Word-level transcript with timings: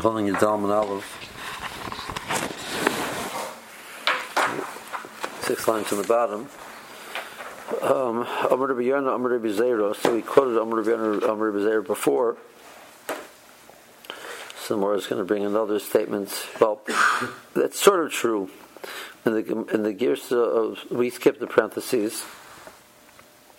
We're 0.00 0.04
holding 0.04 0.28
your 0.28 0.36
Dalman 0.36 0.70
Olive. 0.70 1.04
Six 5.42 5.68
lines 5.68 5.88
from 5.88 5.98
the 5.98 6.04
bottom. 6.04 6.48
Amr 7.82 8.68
Rabbi 8.68 8.80
Yonah, 8.80 9.10
Amr 9.10 9.36
Rabbi. 9.36 9.52
So 10.00 10.14
we 10.14 10.22
quoted 10.22 10.56
Amr 10.56 10.78
Rabbi 10.78 10.90
Yonah, 10.92 11.30
Amr 11.30 11.50
Rabbi 11.50 11.86
before. 11.86 12.38
So 14.62 14.78
more 14.78 14.94
is 14.94 15.06
going 15.06 15.18
to 15.18 15.26
bring 15.26 15.44
another 15.44 15.78
statement. 15.78 16.46
Well, 16.58 16.80
that's 17.52 17.78
sort 17.78 18.02
of 18.02 18.10
true. 18.10 18.48
In 19.26 19.34
the 19.34 19.66
in 19.74 19.82
the 19.82 19.92
gears 19.92 20.32
of 20.32 20.78
we 20.90 21.10
skipped 21.10 21.40
the 21.40 21.46
parentheses. 21.46 22.24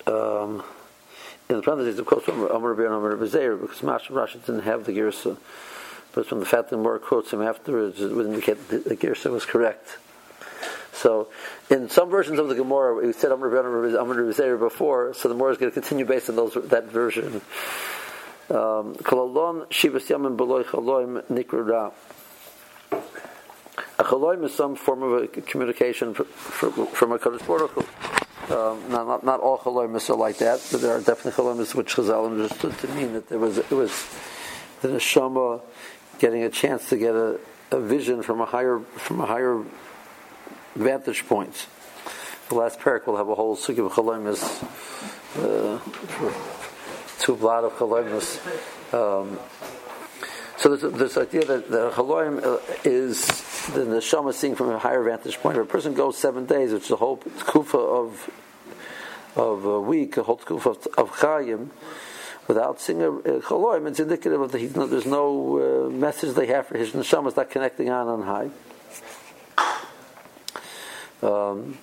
Um, 0.08 0.64
in 1.50 1.58
the 1.58 1.62
parentheses, 1.62 2.00
of 2.00 2.08
course, 2.08 2.28
Amr 2.28 2.48
Rabbi 2.48 2.82
Yonah, 2.82 2.98
Amr 2.98 3.16
Rabbi 3.16 3.26
Zera, 3.26 3.62
because 3.62 3.82
Rashi 3.82 4.44
didn't 4.44 4.64
have 4.64 4.86
the 4.86 4.92
Girsa. 4.94 5.38
But 6.14 6.26
from 6.26 6.40
the 6.40 6.46
fact 6.46 6.70
that 6.70 6.78
Moore 6.78 7.00
quotes 7.00 7.32
him 7.32 7.42
afterwards, 7.42 8.02
it 8.02 8.12
would 8.12 8.26
indicate 8.26 8.70
that 8.70 8.86
the 8.86 8.98
Girsa 8.98 9.32
was 9.32 9.46
correct. 9.46 9.98
So, 10.94 11.30
in 11.70 11.90
some 11.90 12.10
versions 12.10 12.38
of 12.38 12.50
the 12.50 12.56
Gemara, 12.56 12.96
we 12.96 13.14
said 13.14 13.32
Amr 13.32 13.50
Zera 13.50 14.60
before, 14.60 15.14
so 15.14 15.30
the 15.30 15.36
Gemara 15.36 15.54
is 15.54 15.58
going 15.58 15.72
to 15.72 15.80
continue 15.80 16.06
based 16.06 16.30
on 16.30 16.36
those, 16.36 16.54
that 16.54 16.86
version. 16.86 17.42
Um, 18.50 18.96
Kalalon 18.96 19.68
A 23.98 24.04
chaloim 24.04 24.44
is 24.44 24.54
some 24.54 24.76
form 24.76 25.04
of 25.04 25.24
a 25.24 25.28
communication 25.28 26.14
from 26.14 27.12
a 27.14 27.20
Kaddish 27.20 27.44
Baruch 27.44 27.88
um, 28.52 28.90
not, 28.90 29.08
not, 29.08 29.24
not 29.24 29.40
all 29.40 29.58
chaloimis 29.60 30.10
are 30.10 30.18
like 30.18 30.38
that, 30.40 30.66
but 30.72 30.82
there 30.82 30.92
are 30.92 31.00
definitely 31.00 31.32
chaloimis 31.32 31.74
which 31.74 31.96
Chazal 31.96 32.26
understood 32.26 32.78
to 32.80 32.88
mean 32.90 33.14
that 33.14 33.30
there 33.30 33.40
was 33.40 33.58
it 33.58 33.72
was 33.72 33.92
the 34.82 34.90
neshama 34.90 35.62
getting 36.22 36.44
a 36.44 36.50
chance 36.50 36.88
to 36.90 36.98
get 36.98 37.16
a, 37.16 37.40
a 37.72 37.80
vision 37.80 38.22
from 38.22 38.42
a 38.42 38.46
higher 38.46 38.80
from 38.96 39.20
a 39.20 39.26
higher 39.26 39.64
vantage 40.76 41.26
point. 41.28 41.68
The 42.50 42.56
last 42.56 42.80
parak 42.80 43.08
will 43.08 43.18
have 43.18 43.28
a 43.28 43.34
whole 43.34 43.58
sugi 43.58 43.84
of 43.84 43.92
chaloimis, 43.94 44.42
uh, 45.42 45.80
two 47.20 47.36
blot 47.36 47.64
of 47.64 47.74
chaloimis. 47.74 48.38
Um, 48.94 49.40
so 50.58 50.76
there's 50.76 50.94
this 50.94 51.18
idea 51.18 51.44
that 51.46 51.72
the 51.72 51.90
chaloim 51.90 52.46
uh, 52.46 52.60
is 52.84 53.26
the 53.74 53.82
neshama 53.82 54.32
seeing 54.32 54.56
from 54.56 54.70
a 54.70 54.78
higher 54.78 55.02
vantage 55.02 55.38
point. 55.38 55.58
If 55.58 55.64
a 55.64 55.66
person 55.66 55.96
goes 55.96 56.18
seven 56.18 56.46
days, 56.46 56.72
which 56.72 56.84
is 56.84 56.92
a 56.92 56.98
whole 56.98 57.18
kufa 57.18 57.80
of 57.80 58.30
of 59.36 59.66
a 59.66 59.82
week, 59.82 60.18
a 60.18 60.24
whole 60.24 60.38
kufa 60.38 60.70
of, 60.70 60.88
of 61.00 61.12
chayim, 61.14 61.70
without 62.48 62.80
seeing 62.80 63.02
a, 63.02 63.12
chaloim, 63.12 63.88
it's 63.88 64.00
indicative 64.00 64.42
of 64.42 64.52
that 64.52 64.90
there's 64.90 65.06
no 65.06 65.88
uh, 65.88 65.90
message 65.90 66.36
they 66.36 66.48
have 66.48 66.68
for 66.68 66.78
his 66.78 66.92
neshama. 66.92 67.28
It's 67.28 67.38
not 67.38 67.50
connecting 67.50 67.90
on 67.90 68.08
on 68.08 68.22
high. 68.24 68.50
Um, 71.24 71.78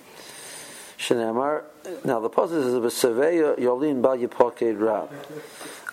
now 1.09 2.19
the 2.19 2.29
positive 2.29 2.67
is 2.67 2.73
of 2.73 2.83
a 2.83 2.89
Seveya 2.89 3.57
Yolin 3.57 4.01
Bal 4.01 4.17
Yipoked 4.17 4.79
Ra. 4.79 5.07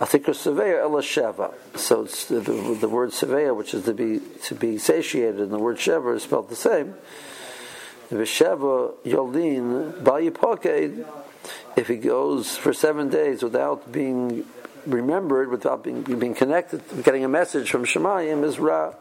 I 0.01 0.05
think 0.05 0.27
a 0.29 0.33
Seveya 0.33 0.81
Ela 0.81 1.01
Sheva. 1.01 1.55
So 1.79 2.05
the, 2.05 2.41
the, 2.41 2.79
the 2.81 2.89
word 2.89 3.11
Seveya, 3.11 3.57
which 3.57 3.73
is 3.73 3.85
to 3.85 3.95
be 3.95 4.21
to 4.45 4.55
be 4.55 4.79
satiated, 4.79 5.41
and 5.41 5.53
the 5.53 5.59
word 5.59 5.77
Sheva 5.77 6.17
is 6.17 6.25
spelled 6.25 6.49
the 6.49 6.57
same. 6.57 6.95
Vesheva 8.11 8.95
Yolin 9.05 10.03
Bal 10.03 10.21
Yipoked. 10.21 11.07
If 11.77 11.89
he 11.89 11.97
goes 11.97 12.57
for 12.57 12.73
seven 12.73 13.09
days 13.09 13.43
without 13.43 13.93
being 13.93 14.45
remembered, 14.87 15.51
without 15.51 15.85
being, 15.85 16.03
being 16.03 16.35
connected, 16.35 16.83
getting 17.03 17.25
a 17.25 17.29
message 17.29 17.71
from 17.71 17.85
Shemayim, 17.85 18.45
is 18.45 18.59
Ra. 18.59 18.95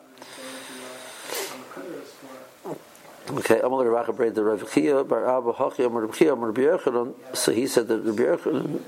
Okay, 3.28 3.60
Amal 3.60 3.84
Rav 3.84 4.18
the 4.36 4.44
Rav 4.44 4.72
Chia 4.72 5.04
Bar 5.04 5.38
Abba 5.38 5.54
Hachi 5.54 5.90
Rav 5.90 7.16
So 7.36 7.52
he 7.52 7.66
said 7.66 7.88
that 7.88 8.06
Yochanan 8.06 8.82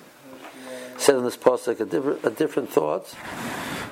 said 0.98 1.16
in 1.16 1.24
this 1.24 1.38
pasuk 1.38 1.80
a 1.80 1.86
different 1.86 2.24
a 2.24 2.30
different 2.30 2.70
thought. 2.70 3.16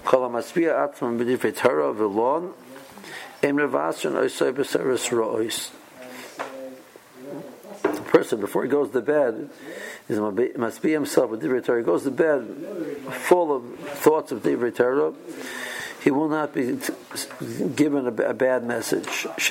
Kol 0.05 0.29
Amasbiya 0.29 0.83
Atman 0.83 1.17
B'Divrei 1.17 1.55
Torah 1.55 1.93
V'Lon 1.93 2.53
Em 3.41 3.57
B'Seres 3.57 5.11
Ro'os. 5.11 5.71
Person 8.25 8.41
before 8.41 8.63
he 8.63 8.69
goes 8.69 8.89
to 8.89 9.01
bed 9.01 9.51
is 10.09 10.17
must 10.57 10.81
be 10.81 10.91
himself 10.91 11.29
with 11.29 11.43
Divrei 11.43 11.63
Torah. 11.63 11.81
He 11.81 11.85
goes 11.85 12.01
to 12.05 12.11
bed 12.11 12.41
full 13.11 13.55
of 13.55 13.79
thoughts 13.79 14.31
of 14.31 14.41
Divrei 14.41 14.75
Torah 14.75 15.13
he 16.03 16.09
will 16.11 16.29
not 16.29 16.53
be 16.53 16.77
given 17.75 18.07
a, 18.07 18.11
bad 18.11 18.63
message. 18.63 19.23
The 19.23 19.47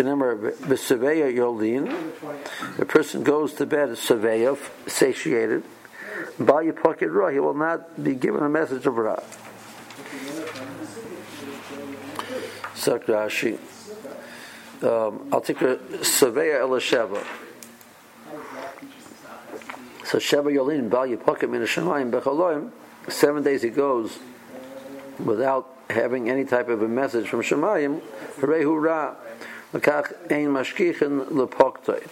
person 2.86 3.24
goes 3.24 3.54
to 3.54 3.66
bed 3.66 3.88
seveya, 3.90 4.56
satiated. 4.88 5.64
By 6.38 6.62
your 6.62 6.74
pocket 6.74 7.10
ra, 7.10 7.30
he 7.30 7.40
will 7.40 7.54
not 7.54 8.02
be 8.02 8.14
given 8.14 8.44
a 8.44 8.48
message 8.48 8.86
of 8.86 8.96
ra. 8.96 9.16
Sakrashi. 12.74 13.58
Um, 14.84 15.28
I'll 15.32 15.40
take 15.40 15.60
a 15.60 15.76
seveya 16.02 16.60
elasheva. 16.60 17.43
So 20.14 20.20
Sheva 20.20 20.44
Yolin 20.44 20.88
Bal 20.88 21.08
Yipokim 21.08 21.56
in 21.56 21.62
Shemayim 21.62 22.12
Bechaloim. 22.12 22.70
Seven 23.08 23.42
days 23.42 23.62
he 23.62 23.68
goes 23.68 24.16
without 25.18 25.76
having 25.90 26.30
any 26.30 26.44
type 26.44 26.68
of 26.68 26.82
a 26.82 26.86
message 26.86 27.28
from 27.28 27.42
Shemayim, 27.42 28.00
Hooray 28.36 28.62
Hurrah, 28.62 29.16
Makach 29.72 30.12
Ein 30.30 30.50
Mashkichin 30.50 31.30
Lepoktoi. 31.30 32.06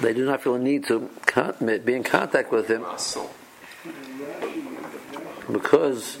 They 0.00 0.14
do 0.14 0.24
not 0.24 0.42
feel 0.42 0.54
a 0.54 0.58
need 0.58 0.86
to 0.86 1.10
be 1.84 1.94
in 1.94 2.02
contact 2.02 2.50
with 2.50 2.68
him 2.68 2.86
because 5.52 6.16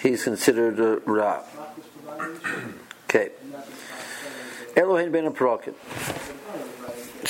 he's 0.00 0.24
considered 0.24 0.80
a 0.80 0.96
Ra. 1.08 1.44
Okay. 3.04 3.30
Elohim 4.74 5.12
ben 5.12 5.26
a 5.26 5.30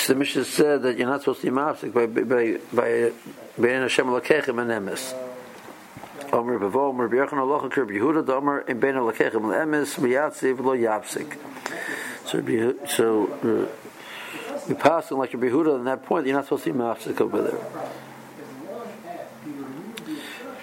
So 0.03 0.11
the 0.11 0.19
Mishnah 0.19 0.43
said 0.43 0.81
that 0.81 0.97
you're 0.97 1.07
not 1.07 1.21
supposed 1.21 1.39
to 1.39 1.49
be 1.49 1.55
mafsik 1.55 1.93
by 1.93 2.07
by 2.07 2.59
by 2.73 3.13
being 3.57 3.81
Hashem 3.83 4.07
Lakechem 4.07 4.61
and 4.61 4.69
Emes. 4.69 5.13
Omer 6.33 6.59
Bevo, 6.59 6.89
Omer 6.89 7.07
B'Yochan 7.07 7.39
Alocha 7.39 7.71
Kir 7.71 7.85
Yehuda 7.85 8.25
Domer 8.25 8.67
in 8.67 8.81
Bein 8.81 8.95
Alakechem 8.95 9.43
Le'emes 9.43 9.97
Miyatziv 9.99 10.59
Lo 10.59 10.75
Yapsik. 10.75 11.37
So, 12.25 12.41
so 12.85 13.31
uh, 13.31 13.65
we 14.67 14.75
pass 14.75 15.09
on 15.13 15.19
like 15.19 15.33
a 15.33 15.37
Yehuda 15.37 15.75
on 15.75 15.85
that 15.85 16.03
point. 16.03 16.27
You're 16.27 16.35
not 16.35 16.43
supposed 16.43 16.65
to 16.65 16.73
be 16.73 16.79
mafsik 16.79 17.21
over 17.21 17.41
there. 17.41 17.59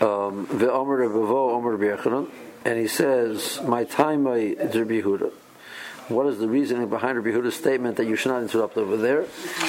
Um, 0.06 0.48
the 0.52 0.70
Omer 0.70 1.08
Bevo, 1.08 1.54
Omer 1.54 1.78
B'Yochanan, 1.78 2.28
and 2.66 2.78
he 2.78 2.88
says, 2.88 3.58
"My 3.64 3.84
time 3.84 4.22
by 4.22 4.54
Rabbi 4.58 5.00
Yehuda." 5.00 5.32
What 6.10 6.26
is 6.26 6.38
the 6.38 6.48
reasoning 6.48 6.88
behind 6.88 7.16
Rabbi 7.16 7.30
Huda's 7.30 7.54
statement 7.54 7.96
that 7.96 8.06
you 8.06 8.16
should 8.16 8.32
not 8.32 8.42
interrupt 8.42 8.76
over 8.76 8.96
there? 8.96 9.20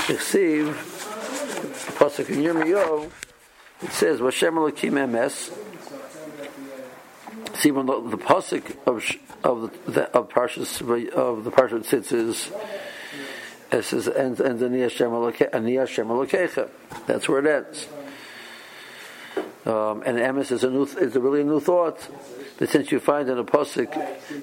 Receive 0.10 0.76
pasuk 2.00 2.30
in 2.30 2.38
Yirmiyahu. 2.38 3.12
It 3.84 3.92
says, 3.92 4.20
"Vashem 4.20 4.54
Elokim 4.54 4.94
Emes." 4.94 5.52
See, 7.58 7.70
when 7.70 7.86
the, 7.86 8.02
the 8.02 8.18
pasuk 8.18 8.76
of 8.88 9.06
of 9.44 9.72
the 9.86 10.10
of 10.18 10.30
Parshas 10.30 10.82
of 11.12 11.44
the 11.44 11.52
Parshat 11.52 11.86
Tzitz 11.86 12.12
is 12.12 12.50
it 13.72 13.84
says 13.84 14.08
and 14.08 14.40
and 14.40 14.60
the 14.60 14.66
Niyashem 14.66 15.12
That's 17.06 17.30
where 17.30 17.46
it 17.46 17.66
ends. 17.66 17.88
Um, 19.66 20.02
and 20.06 20.18
emes 20.18 20.52
is 20.52 20.64
a 20.64 20.72
new 20.72 20.84
is 20.84 21.16
a 21.16 21.20
really 21.20 21.42
a 21.42 21.44
new 21.44 21.60
thought. 21.60 22.00
But 22.58 22.70
since 22.70 22.92
you 22.92 23.00
find 23.00 23.30
in 23.30 23.38
a 23.38 23.44
pasuk 23.44 23.92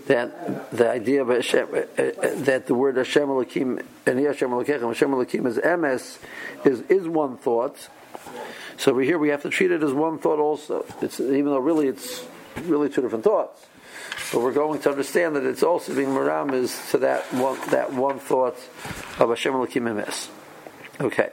that 0.06 0.70
the 0.70 0.88
idea 0.88 1.22
of 1.22 1.28
Hashem, 1.28 1.68
uh, 1.72 1.76
uh, 1.76 2.12
that 2.44 2.66
the 2.66 2.74
word 2.74 2.96
Hashem 2.96 3.28
Elokim 3.28 3.84
and 4.06 4.18
Hashem 4.20 4.50
Elokecha 4.50 4.86
Hashem 4.86 5.10
Elokim 5.10 5.46
is 5.46 5.58
emes 5.58 6.18
is 6.64 6.82
is 6.82 7.08
one 7.08 7.36
thought. 7.36 7.88
So 8.76 8.92
over 8.92 9.00
here 9.00 9.18
we 9.18 9.30
have 9.30 9.42
to 9.42 9.50
treat 9.50 9.72
it 9.72 9.82
as 9.82 9.92
one 9.92 10.18
thought 10.18 10.38
also. 10.38 10.86
It's 11.02 11.18
even 11.18 11.46
though 11.46 11.58
really 11.58 11.88
it's 11.88 12.24
really 12.62 12.88
two 12.88 13.02
different 13.02 13.24
thoughts. 13.24 13.66
But 14.32 14.42
we're 14.42 14.52
going 14.52 14.80
to 14.82 14.90
understand 14.90 15.34
that 15.34 15.44
it's 15.44 15.64
also 15.64 15.94
being 15.94 16.08
maram 16.08 16.52
is 16.52 16.78
to 16.90 16.98
that 16.98 17.32
one 17.34 17.58
that 17.70 17.92
one 17.92 18.20
thought 18.20 18.56
of 19.18 19.30
Hashem 19.30 19.52
Elokim 19.52 20.04
Emes. 20.04 20.28
Okay. 21.00 21.30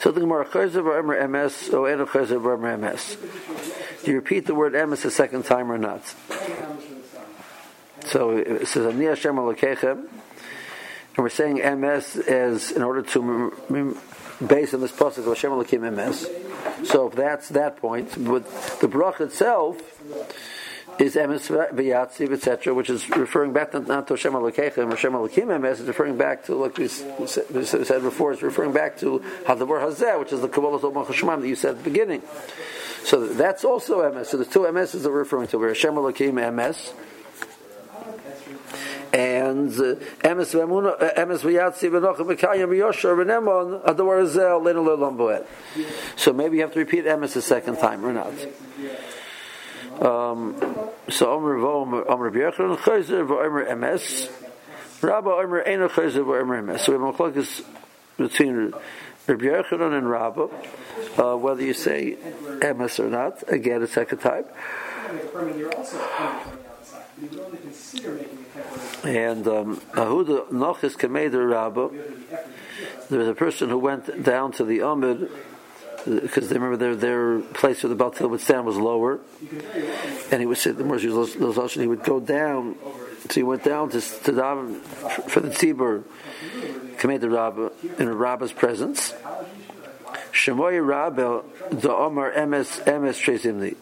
So 0.00 0.10
the 0.10 0.20
Gemara 0.20 0.46
Chayzav 0.46 0.84
or 0.84 1.28
MS 1.28 1.70
or 1.70 1.88
Eno 1.88 2.06
Chayzav 2.06 2.44
or 2.44 2.76
MS. 2.76 3.16
Do 4.04 4.10
you 4.10 4.16
repeat 4.16 4.46
the 4.46 4.54
word 4.54 4.72
MS 4.72 5.04
a 5.04 5.10
second 5.10 5.44
time 5.44 5.70
or 5.70 5.78
not? 5.78 6.02
So 8.06 8.36
it 8.36 8.66
says 8.68 8.86
Ani 8.86 9.06
Hashem 9.06 9.38
and 9.38 11.24
we're 11.24 11.28
saying 11.30 11.56
MS 11.56 12.16
as 12.16 12.70
in 12.70 12.82
order 12.82 13.02
to 13.02 13.94
based 14.46 14.72
on 14.72 14.80
this 14.80 14.92
pasuk 14.92 15.18
of 15.18 15.26
Hashem 15.26 15.50
Elokim 15.50 15.80
Emes. 15.80 16.86
So 16.86 17.08
if 17.08 17.14
that's 17.14 17.48
that 17.50 17.78
point, 17.78 18.10
but 18.16 18.46
the 18.80 18.86
bracha 18.86 19.22
itself 19.22 19.76
is 20.98 21.14
emes 21.14 21.48
v'yatziv, 21.72 22.32
etc., 22.32 22.74
which 22.74 22.90
is 22.90 23.08
referring 23.10 23.52
back 23.52 23.70
to, 23.70 23.80
not 23.80 24.08
to 24.08 24.14
Hashem 24.14 24.32
Elokechem, 24.32 24.90
Hashem 24.90 25.12
Elokim 25.12 25.46
Emes, 25.46 25.80
is 25.80 25.82
referring 25.82 26.16
back 26.16 26.44
to, 26.46 26.54
like 26.54 26.76
we 26.76 26.88
said 26.88 28.02
before, 28.02 28.32
it's 28.32 28.42
referring 28.42 28.72
back 28.72 28.98
to 28.98 29.20
Hadavar 29.44 29.80
Hazeh, 29.80 30.18
which 30.18 30.32
is 30.32 30.40
the 30.40 30.48
Kabbalah 30.48 30.80
Zol 30.80 30.92
Shemaim 31.06 31.40
that 31.40 31.48
you 31.48 31.54
said 31.54 31.70
at 31.72 31.78
the 31.78 31.84
beginning. 31.84 32.22
So 33.04 33.26
that's 33.26 33.64
also 33.64 34.00
emes. 34.00 34.26
So 34.26 34.36
the 34.36 34.44
two 34.44 34.60
emes 34.60 34.92
that 34.92 35.08
we're 35.08 35.18
referring 35.18 35.48
to, 35.48 35.58
where 35.58 35.68
Hashem 35.68 35.94
Elokim 35.94 36.32
Emes, 36.32 36.92
and 39.12 39.70
uh, 39.70 39.94
emes 40.20 40.52
v'emuna 40.52 41.00
uh, 41.00 41.10
emes 41.16 41.40
v'yatzi 41.40 41.90
v'nochim 41.90 42.36
v'kayim 42.36 42.68
v'yosher 42.68 43.16
v'nemon 43.16 43.80
ador 43.84 44.26
zel 44.26 44.60
lenu 44.60 44.84
le'lam. 44.84 45.46
So 46.16 46.32
maybe 46.32 46.56
you 46.56 46.62
have 46.62 46.72
to 46.74 46.80
repeat 46.80 47.06
emes 47.06 47.34
a 47.36 47.40
second 47.40 47.78
time 47.78 48.04
or 48.04 48.12
not. 48.12 48.32
Um, 50.00 50.54
so 51.08 51.32
Omer 51.32 51.56
v'Omer 51.56 52.08
Omer 52.08 52.30
b'yechon 52.30 52.76
chayzer 52.78 53.26
v'Omer 53.26 53.68
emes 53.68 54.30
Rabba 55.02 55.30
Omer 55.30 55.62
eno 55.62 55.88
chayzer 55.88 56.24
v'Omer 56.24 56.62
emes. 56.62 56.80
So 56.80 56.96
we 56.96 57.04
have 57.04 57.14
machlokes 57.14 57.64
between 58.16 58.72
Rabbi 59.26 59.46
and 59.48 60.10
Rabba, 60.10 60.48
uh, 61.18 61.36
whether 61.36 61.62
you 61.62 61.74
say 61.74 62.16
emes 62.60 63.00
or 63.00 63.10
not. 63.10 63.42
Again, 63.48 63.82
a 63.82 63.88
second 63.88 64.18
time. 64.18 64.44
And 69.04 69.48
um, 69.48 69.76
Ahuda 69.94 70.50
Nochis 70.50 70.96
Kameder 70.96 71.50
Rabba, 71.50 71.90
there 73.10 73.18
was 73.18 73.28
a 73.28 73.34
person 73.34 73.68
who 73.68 73.78
went 73.78 74.22
down 74.22 74.52
to 74.52 74.64
the 74.64 74.80
Amid 74.80 75.28
because 76.08 76.48
they 76.48 76.54
remember 76.56 76.76
their 76.76 76.96
their 76.96 77.40
place 77.40 77.82
where 77.82 77.94
the 77.94 77.96
Batil 78.02 78.30
would 78.30 78.40
stand 78.40 78.66
was 78.66 78.76
lower, 78.76 79.20
and 80.30 80.40
he 80.40 80.46
would 80.46 80.58
sit 80.58 80.76
the 80.76 80.84
more 80.84 80.98
he 80.98 81.86
would 81.86 82.02
go 82.04 82.20
down. 82.20 82.76
So 83.28 83.34
he 83.34 83.42
went 83.42 83.64
down 83.64 83.90
to 83.90 84.00
to 84.00 84.32
for 85.28 85.40
the 85.40 85.48
tzibur, 85.48 86.04
the 87.00 87.30
Rabba 87.30 87.72
in 87.98 88.08
Rabba's 88.16 88.52
presence. 88.52 89.14
Shemoy 90.32 90.84
Rabba 90.84 91.42
the 91.70 91.92
Omar 91.92 92.32
Emes 92.32 92.82
Emes 92.84 93.18
Trezimni. 93.20 93.76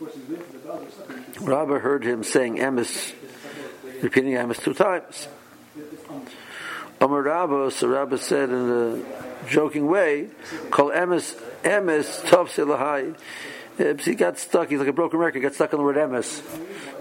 Rabba 1.40 1.78
heard 1.78 2.04
him 2.04 2.22
saying 2.22 2.56
Emes 2.56 3.14
repeating 4.02 4.36
Amos 4.36 4.58
two 4.58 4.74
times. 4.74 5.28
Amar 7.00 7.22
Rabba, 7.22 7.70
so 7.70 7.88
Rabba 7.88 8.18
said 8.18 8.48
in 8.48 8.70
a 8.70 9.48
joking 9.48 9.86
way, 9.86 10.28
call 10.70 10.90
Emes, 10.90 11.38
Emes, 11.66 12.22
Tov 12.22 12.48
Silahai. 12.48 13.18
He 14.00 14.14
got 14.14 14.38
stuck, 14.38 14.70
he's 14.70 14.78
like 14.78 14.88
a 14.88 14.92
broken 14.92 15.18
record, 15.18 15.34
He 15.34 15.42
got 15.42 15.54
stuck 15.54 15.74
on 15.74 15.80
the 15.80 15.84
word 15.84 15.96
Emes. 15.96 16.42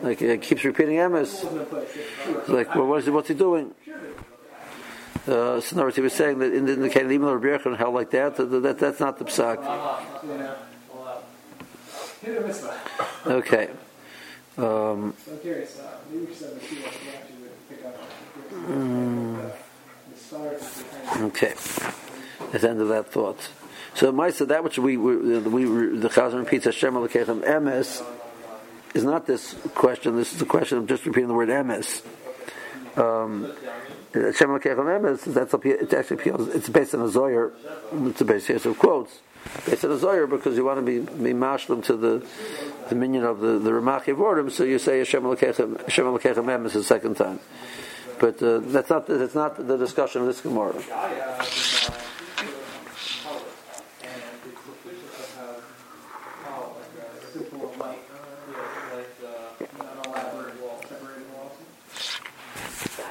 Like, 0.04 0.20
he 0.20 0.38
keeps 0.40 0.64
repeating 0.64 0.96
Emes. 0.96 1.44
Like, 2.50 2.76
well, 2.76 2.88
what 2.88 3.00
is 3.00 3.06
he, 3.06 3.12
what's 3.12 3.28
he 3.30 3.34
doing? 3.34 3.74
Uh, 5.28 5.60
so 5.60 5.76
in 5.76 5.96
he 5.96 6.02
was 6.02 6.14
saying 6.14 6.38
that 6.40 6.54
in 6.54 6.82
the 6.82 6.90
case 6.90 7.04
even 7.04 7.22
though 7.22 7.34
Rabbi 7.34 7.64
Yechon 7.64 7.78
held 7.78 7.96
like 7.96 8.12
that, 8.12 8.36
that, 8.36 8.46
that, 8.46 8.78
that's 8.78 9.00
not 9.00 9.18
the 9.18 9.26
psak. 9.26 9.58
Okay. 13.26 13.70
Um, 14.58 15.14
okay. 21.18 21.54
That's 22.52 22.62
the 22.62 22.70
end 22.70 22.82
of 22.82 22.88
that 22.90 23.08
thought. 23.12 23.50
So, 23.96 24.12
Maisa, 24.12 24.46
that 24.50 24.62
which 24.62 24.78
we, 24.78 24.98
we, 24.98 25.16
we 25.40 25.64
the 25.98 26.10
Chazan 26.10 26.40
repeats 26.40 26.66
Hashem 26.66 26.96
Alekechem 26.96 27.46
Emes 27.46 28.06
is 28.94 29.06
not 29.06 29.26
this 29.26 29.56
question. 29.74 30.18
This 30.18 30.34
is 30.34 30.40
the 30.40 30.46
question 30.46 30.80
of 30.80 30.88
just 30.88 31.06
repeating 31.06 31.30
the 31.30 31.34
word 31.34 31.48
Emes. 31.48 32.06
Um, 32.98 33.54
Hashem 34.14 34.50
Alekechem 34.50 35.00
Emes. 35.00 35.34
That's 35.34 35.54
it 35.54 35.94
actually 35.94 36.30
it's 36.54 36.68
based 36.68 36.94
on 36.94 37.02
a 37.02 37.06
Zoyer. 37.06 37.54
It's 38.10 38.20
a 38.20 38.26
base 38.26 38.50
of 38.50 38.78
quotes. 38.78 39.18
Based 39.66 39.86
on 39.86 39.92
a 39.92 39.96
Zoyer 39.96 40.30
because 40.30 40.58
you 40.58 40.66
want 40.66 40.80
to 40.80 40.86
be 40.86 41.00
be 41.00 41.32
mashlim 41.32 41.82
to 41.86 41.96
the 41.96 42.28
the 42.90 42.96
minion 42.96 43.24
of 43.24 43.40
the, 43.40 43.60
the 43.60 43.70
Ramach 43.70 44.04
Yevorim, 44.04 44.52
so 44.52 44.66
you 44.66 44.78
say 44.78 44.98
Hashem 44.98 45.24
Elokechem 45.24 45.82
Hashem 45.84 46.06
Elokechem 46.06 46.44
Emes 46.44 46.74
the 46.74 46.84
second 46.84 47.16
time. 47.16 47.40
But 48.20 48.44
uh, 48.44 48.60
that's 48.60 48.90
not 48.90 49.08
that's 49.08 49.36
not 49.36 49.66
the 49.66 49.78
discussion 49.78 50.20
of 50.20 50.28
this 50.28 50.42
Gemara. 50.42 52.04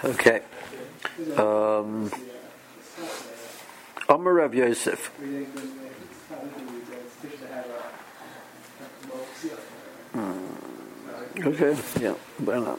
Okay. 0.04 0.42
Um, 1.36 2.12
Amar 4.08 4.34
Rav 4.34 4.54
Yosef. 4.54 5.10
Okay, 11.36 11.76
yeah, 12.00 12.14
bueno. 12.38 12.78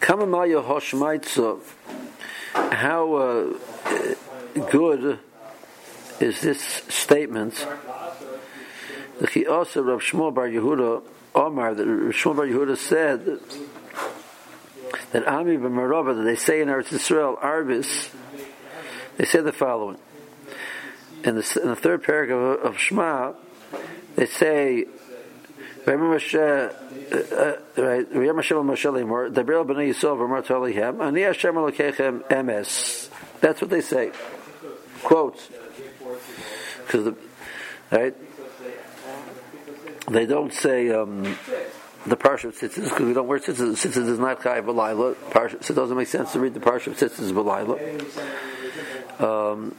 Kamamaya 0.00 0.64
Hoshmaitza, 0.64 1.60
how 2.54 3.14
uh, 3.14 3.54
good 4.70 5.18
is 6.18 6.40
this 6.40 6.62
statement? 6.88 7.66
The 9.20 9.26
Chiyasa 9.26 9.84
Rav 9.84 10.00
Shmuel 10.00 10.32
Bar 10.32 10.48
Yehuda 10.48 11.02
Omar, 11.34 11.74
that 11.74 11.84
Rav 11.84 12.14
Shmuel 12.14 12.36
Bar 12.36 12.46
Yehuda 12.46 12.76
said 12.76 13.40
that 15.12 15.26
Ami 15.26 15.56
b'Merava, 15.56 16.16
that 16.16 16.22
they 16.22 16.36
say 16.36 16.60
in 16.60 16.68
Eretz 16.68 16.88
Yisrael, 16.88 17.40
Arbis, 17.40 18.10
they 19.16 19.24
say 19.24 19.40
the 19.40 19.52
following. 19.52 19.98
In 21.24 21.34
the, 21.36 21.60
in 21.62 21.68
the 21.68 21.76
third 21.76 22.04
paragraph 22.04 22.60
of, 22.60 22.74
of 22.74 22.78
Shema, 22.78 23.32
they 24.14 24.26
say 24.26 24.84
uh, 25.86 27.52
emes. 32.30 33.08
That's 33.40 33.60
what 33.60 33.70
they 33.70 33.80
say. 33.80 34.12
Quotes. 35.02 35.48
Because 36.86 37.14
right? 37.90 38.14
They 40.10 40.26
don't 40.26 40.52
say, 40.52 40.90
um, 40.90 41.36
the 42.08 42.16
Parsha 42.16 42.44
of 42.46 42.56
Tzitzis, 42.58 42.84
because 42.84 43.06
we 43.06 43.12
don't 43.12 43.26
wear 43.26 43.38
Tzitzis. 43.38 43.72
Tzitzis 43.72 44.08
is 44.08 44.18
not 44.18 44.40
B'Laila. 44.40 45.14
Parsha, 45.30 45.62
so 45.62 45.72
it 45.72 45.76
doesn't 45.76 45.96
make 45.96 46.08
sense 46.08 46.32
to 46.32 46.40
read 46.40 46.54
the 46.54 46.60
Parsha 46.60 46.88
of 46.88 46.96
Tzitzis 46.96 47.32
B'Laila. 47.32 47.78
Um, 49.20 49.74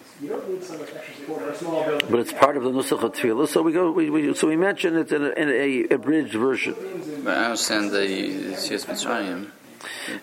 but 2.09 2.19
it's 2.19 2.33
part 2.33 2.57
of 2.57 2.63
the 2.63 2.71
Nusach 2.71 3.01
of 3.01 3.13
Tefillah, 3.13 3.48
so 3.48 3.62
we 3.62 3.71
go. 3.71 3.89
We, 3.91 4.09
we, 4.09 4.33
so 4.33 4.48
we 4.48 4.57
mention 4.57 4.98
it 4.98 5.12
in 5.13 5.24
a, 5.24 5.29
in 5.29 5.50
a 5.50 5.93
abridged 5.93 6.33
version. 6.33 6.75
But 7.24 7.38
I 7.38 7.45
understand 7.45 7.91
the 7.91 8.00
Yitzias 8.00 8.86
Mitzrayim. 8.86 9.50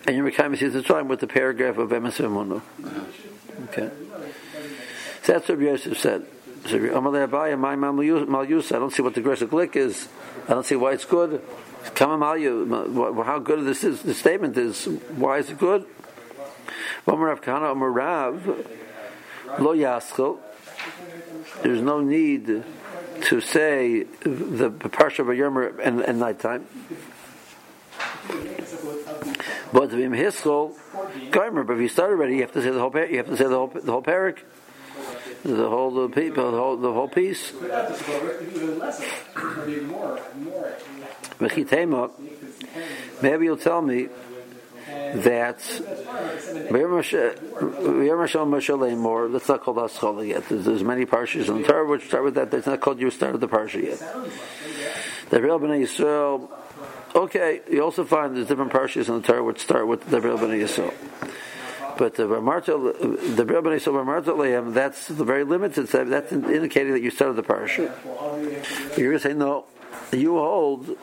And 0.05 0.15
you're 0.15 0.29
Mekayim 0.29 0.55
Yitzias 0.55 0.83
Mitzrayim 0.83 1.07
with 1.07 1.19
the 1.21 1.27
paragraph 1.27 1.79
of 1.79 1.89
Emes 1.89 2.19
Emunah. 2.23 2.61
Uh-huh. 2.83 3.05
Okay. 3.69 3.89
So 5.23 5.33
that's 5.33 5.49
what 5.49 5.59
Yosef 5.59 5.97
said. 5.97 6.27
I 6.65 6.69
don't 6.69 6.91
see 8.91 9.01
what 9.01 9.13
the 9.15 9.21
Gresik 9.21 9.47
Glick 9.47 9.75
is. 9.75 10.07
I 10.47 10.53
don't 10.53 10.65
see 10.65 10.75
why 10.75 10.91
it's 10.93 11.05
good. 11.05 11.41
How 11.95 13.39
good 13.39 13.65
this 13.65 13.83
is. 13.83 14.01
The 14.01 14.13
statement 14.13 14.57
is. 14.57 14.85
Why 14.85 15.39
is 15.39 15.49
it 15.49 15.57
good? 15.57 15.85
There's 21.63 21.81
no 21.81 22.01
need 22.01 22.63
to 23.21 23.41
say 23.41 24.03
the 24.03 24.69
parsha 24.69 25.19
of 25.19 25.27
Yomer 25.27 25.79
and, 25.81 26.01
and 26.01 26.19
nighttime. 26.19 26.67
But 29.73 29.93
if 29.93 30.11
hischol, 30.11 30.75
gomer. 31.31 31.63
But 31.63 31.73
if 31.73 31.81
you 31.81 31.89
start 31.89 32.11
already, 32.11 32.35
you 32.35 32.41
have 32.41 32.53
to 32.53 32.61
say 32.61 32.69
the 32.69 32.79
whole. 32.79 32.91
You 32.95 33.17
have 33.17 33.27
to 33.27 33.37
say 33.37 33.45
the 33.45 33.55
whole 33.55 33.67
the 33.67 33.91
whole 33.91 34.01
parak, 34.01 34.39
the 35.43 35.69
whole 35.69 35.91
the 35.91 36.07
the 36.07 36.41
whole 36.41 36.77
the 36.77 36.93
whole 36.93 37.07
piece. 37.07 37.51
Maybe 43.21 43.45
you'll 43.45 43.57
tell 43.57 43.81
me 43.81 44.09
that 45.13 45.59
more. 48.97 49.27
That's 49.29 49.49
not 49.49 49.61
called 49.61 49.77
Aschala 49.77 50.27
yet. 50.27 50.49
There's, 50.49 50.65
there's 50.65 50.83
many 50.83 51.05
parshas 51.05 51.47
in 51.47 51.61
the 51.61 51.67
Torah 51.67 51.87
which 51.87 52.07
start 52.07 52.23
with 52.23 52.35
that. 52.35 52.51
That's 52.51 52.67
not 52.67 52.79
called 52.81 52.99
you 52.99 53.09
started 53.09 53.41
the 53.41 53.47
parsha 53.47 53.83
yet. 53.83 53.99
The 55.29 55.41
Real 55.41 55.59
Bnei 55.59 55.81
Yisrael. 55.83 56.49
Okay, 57.15 57.61
you 57.71 57.83
also 57.83 58.03
find 58.03 58.35
there's 58.35 58.47
different 58.47 58.71
parshas 58.71 59.07
in 59.09 59.21
the 59.21 59.27
Torah 59.27 59.43
which 59.43 59.59
start 59.59 59.87
with 59.87 60.09
the 60.09 60.21
Real 60.21 60.37
Bnei 60.37 60.61
Yisrael. 60.63 60.93
But 61.97 62.13
the 62.15 62.23
Ramarta, 62.23 63.35
the 63.35 63.45
Rabbi 63.45 63.69
Yisrael 63.69 64.05
Ramarta 64.05 64.35
Leim, 64.37 64.73
that's 64.73 65.07
the 65.07 65.23
very 65.23 65.43
limited. 65.43 65.87
That's 65.87 66.31
indicating 66.31 66.93
that 66.93 67.01
you 67.01 67.09
started 67.09 67.37
the 67.37 67.43
parsha. 67.43 67.91
You're 68.97 69.09
going 69.09 69.19
to 69.19 69.19
say 69.19 69.33
no. 69.33 69.65
You 70.11 70.33
hold. 70.33 70.95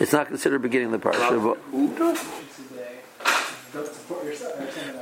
It's 0.00 0.12
not 0.12 0.26
considered 0.26 0.62
beginning 0.62 0.90
the 0.90 0.98
parsha. 0.98 1.40
But, 1.42 1.58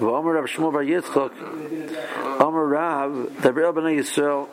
V'omer 0.01 0.35
Rav 0.35 0.47
Shmuel 0.47 0.73
Bar 0.73 0.83
Yitzchok, 0.83 1.33
Omer 2.41 2.67
Rav, 2.67 3.11
Dabril 3.41 3.73
B'nai 3.75 3.99
Yisrael, 3.99 4.49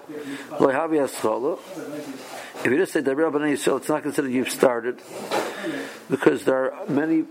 Lo 0.60 0.68
Havi 0.68 0.98
Yisrael. 1.00 1.60
If 2.66 2.72
you 2.72 2.78
just 2.78 2.92
say 2.94 3.02
Dabril 3.02 3.32
B'nai 3.32 3.54
Yisrael, 3.54 3.78
it's 3.78 3.88
not 3.90 4.04
considered 4.04 4.32
you've 4.32 4.50
started, 4.50 5.02
because 6.10 6.44
there 6.44 6.74
are 6.74 6.86
many 6.90 7.26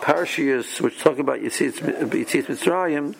parshias 0.00 0.80
which 0.80 0.98
talk 1.00 1.18
about 1.18 1.40
Yitzitz 1.40 1.80
Mitzrayim, 1.80 3.16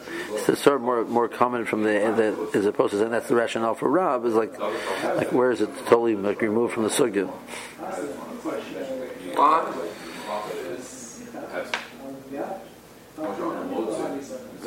it's 0.48 0.62
sort 0.62 0.76
of 0.76 0.80
more 0.80 1.04
more 1.04 1.28
common 1.28 1.66
from 1.66 1.82
the 1.82 1.90
that 1.90 2.56
as 2.56 2.64
opposed 2.64 2.92
to 2.92 2.98
saying 2.98 3.10
that's 3.10 3.28
the 3.28 3.34
rationale 3.34 3.74
for 3.74 3.90
Rab 3.90 4.24
is 4.24 4.32
like 4.32 4.58
like 4.58 5.32
where 5.32 5.50
is 5.50 5.60
it 5.60 5.68
totally 5.84 6.16
like 6.16 6.40
removed 6.40 6.72
from 6.72 6.84
the 6.84 6.88
sugya. 6.88 7.30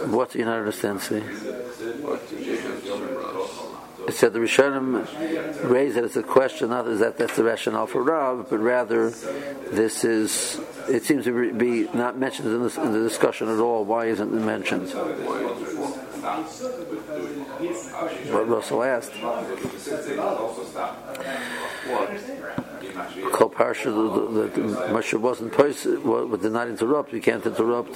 What 0.06 0.36
you 0.36 0.46
not 0.46 0.60
understand, 0.60 1.02
see? 1.02 1.24
It 4.06 4.14
said 4.14 4.34
the 4.34 4.40
Rishonim 4.40 5.70
raised 5.70 5.96
that 5.96 6.04
it's 6.04 6.18
a 6.18 6.24
question, 6.24 6.70
not 6.72 6.88
is 6.88 7.00
that 7.00 7.18
that's 7.18 7.38
the 7.38 7.44
rationale 7.44 7.88
for 7.88 8.04
Rav, 8.04 8.50
but 8.50 8.60
rather 8.60 9.12
this 9.72 10.04
is, 10.04 10.60
it 10.90 11.04
seems 11.04 11.24
to 11.24 11.54
be 11.54 11.88
not 11.94 12.18
mentioned 12.18 12.50
in, 12.50 12.64
this, 12.64 12.78
in 12.78 12.92
the 12.92 13.00
discussion 13.00 13.48
at 13.48 13.60
all. 13.60 13.86
Why 13.86 14.08
isn't 14.08 14.28
it 14.28 14.42
mentioned? 14.42 14.90
What 18.34 18.50
Russell 18.50 18.84
asked. 18.84 19.14
Kol 23.32 23.50
Parsha, 23.50 23.86
the 24.54 24.62
Moshe 24.90 25.18
wasn't 25.20 25.54
posted, 25.54 26.04
did 26.42 26.52
not 26.52 26.68
interrupt, 26.68 27.14
you 27.14 27.22
can't 27.22 27.46
interrupt. 27.46 27.96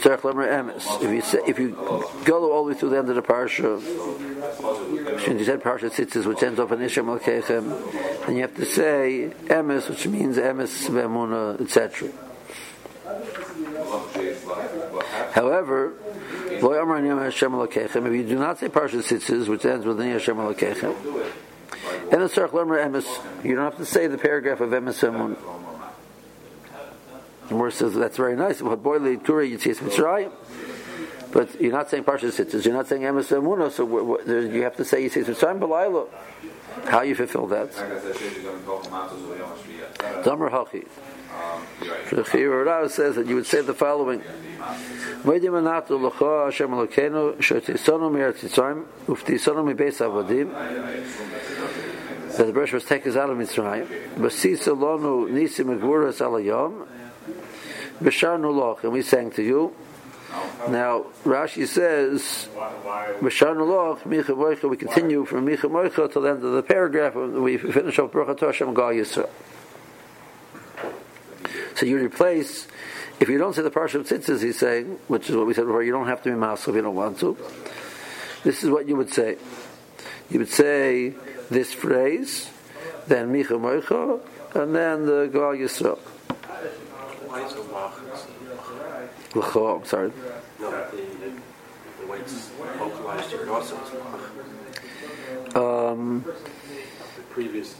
Alakechem 0.00 1.02
if 1.02 1.10
you 1.10 1.20
say, 1.20 1.38
if 1.46 1.58
you 1.58 1.70
go 2.24 2.52
all 2.52 2.64
the 2.64 2.72
way 2.72 2.78
through 2.78 2.90
the 2.90 2.98
end 2.98 3.08
of 3.08 3.16
the 3.16 3.22
parsha, 3.22 3.80
since 5.20 5.38
you 5.38 5.44
said 5.44 5.62
parsha 5.62 5.90
tzitzis, 5.90 6.26
which 6.26 6.42
ends 6.42 6.58
up 6.58 6.72
in 6.72 6.78
Ishem 6.80 7.18
Alkeichem, 7.18 8.26
then 8.26 8.36
you 8.36 8.42
have 8.42 8.54
to 8.56 8.64
say 8.64 9.32
emes, 9.46 9.88
which 9.88 10.06
means 10.06 10.36
emes 10.36 10.88
ve'emuna, 10.88 11.60
etc. 11.60 12.10
However, 15.32 15.94
if 16.52 16.62
you 18.12 18.24
do 18.24 18.38
not 18.38 18.58
say 18.58 18.68
parsha 18.68 19.00
tzitzis, 19.02 19.48
which 19.48 19.64
ends 19.64 19.86
with 19.86 19.98
Hashem 19.98 20.36
Alkeichem, 20.36 20.94
and 22.12 22.22
the 22.22 22.26
Tzarech 22.26 22.50
Lemer 22.50 22.84
emes, 22.84 23.44
you 23.44 23.54
don't 23.54 23.64
have 23.64 23.76
to 23.76 23.86
say 23.86 24.06
the 24.06 24.18
paragraph 24.18 24.60
of 24.60 24.70
emes 24.70 25.00
ve'emuna. 25.00 25.69
The 27.50 27.56
Gemara 27.56 27.72
says 27.72 27.94
that's 27.94 28.16
very 28.16 28.36
nice. 28.36 28.62
But 28.62 28.80
boy, 28.80 29.16
Kura 29.16 29.44
Yitzis 29.44 29.78
Mitzrayim. 29.78 30.30
But 31.32 31.60
you're 31.60 31.72
not 31.72 31.90
saying 31.90 32.04
Parsha 32.04 32.30
Sitzes. 32.30 32.64
You're 32.64 32.74
not 32.74 32.86
saying 32.86 33.02
Emes 33.02 33.28
Emuna. 33.36 33.72
So 33.72 34.20
you 34.24 34.62
have 34.62 34.76
to 34.76 34.84
say 34.84 35.02
Yitzis 35.02 35.24
Mitzrayim 35.24 35.58
Balayla. 35.58 36.06
How 36.84 37.02
you 37.02 37.16
fulfill 37.16 37.48
that? 37.48 37.72
Damer 40.24 40.48
Hachi. 40.48 40.86
The 42.10 42.22
Chiyur 42.22 42.88
says 42.88 43.16
that 43.16 43.26
you 43.26 43.34
would 43.34 43.46
say 43.46 43.62
the 43.62 43.74
following. 43.74 44.20
Moedim 45.24 45.54
anatu 45.60 46.00
l'cha 46.00 46.44
Hashem 46.44 46.70
Elokeinu 46.70 47.36
shetisonu 47.38 48.12
me'eretz 48.12 48.44
Yitzrayim 48.44 48.84
uftisonu 49.08 49.64
mi'beis 49.64 49.98
avodim 49.98 50.52
that 52.36 52.46
the 52.46 52.52
brush 52.52 52.72
was 52.72 52.84
taken 52.84 53.16
out 53.16 53.28
of 53.28 53.36
Mitzrayim. 53.36 53.88
Basisa 54.14 54.72
lonu 54.72 55.28
nisim 55.28 55.66
megvuras 55.76 56.20
alayom 56.20 56.86
Bashar 58.00 58.38
Nulach, 58.40 58.82
and 58.82 58.92
we 58.92 59.02
sang 59.02 59.30
to 59.32 59.42
you. 59.42 59.74
Now 60.68 61.06
Rashi 61.24 61.66
says 61.66 62.48
Moicha. 63.20 64.70
We 64.70 64.76
continue 64.76 65.24
from 65.24 65.46
Micha 65.46 65.68
Moicha 65.68 66.12
to 66.12 66.20
the 66.20 66.28
end 66.28 66.44
of 66.44 66.52
the 66.52 66.62
paragraph. 66.62 67.16
And 67.16 67.42
we 67.42 67.56
finish 67.56 67.98
off 67.98 68.12
Baruch 68.12 68.40
Hashem 68.40 68.72
Gal 68.72 68.90
Yisrael. 68.90 69.28
So 71.74 71.86
you 71.86 71.98
replace. 71.98 72.68
If 73.18 73.28
you 73.28 73.38
don't 73.38 73.54
say 73.54 73.62
the 73.62 73.70
parsha 73.70 73.96
of 73.96 74.06
tzitzis, 74.06 74.42
he's 74.42 74.58
saying, 74.58 74.98
which 75.08 75.28
is 75.28 75.36
what 75.36 75.46
we 75.46 75.52
said 75.52 75.66
before, 75.66 75.82
you 75.82 75.92
don't 75.92 76.06
have 76.06 76.22
to 76.22 76.30
be 76.30 76.36
master 76.36 76.70
if 76.70 76.76
you 76.76 76.82
don't 76.82 76.94
want 76.94 77.18
to. 77.20 77.36
This 78.44 78.62
is 78.64 78.70
what 78.70 78.88
you 78.88 78.96
would 78.96 79.12
say. 79.12 79.36
You 80.30 80.38
would 80.38 80.48
say 80.48 81.14
this 81.50 81.74
phrase, 81.74 82.48
then 83.08 83.30
Micha 83.30 83.58
Moicha, 83.60 84.20
and 84.54 84.74
then 84.74 85.04
the 85.04 85.28
Gal 85.30 85.52
Yisrael. 85.52 85.98
Why 87.30 87.42
is 87.46 87.52
I'm 89.76 89.84
sorry. 89.84 90.12
No, 90.58 90.70
the, 90.70 90.96
Um, 95.54 96.24
previous. 97.30 97.76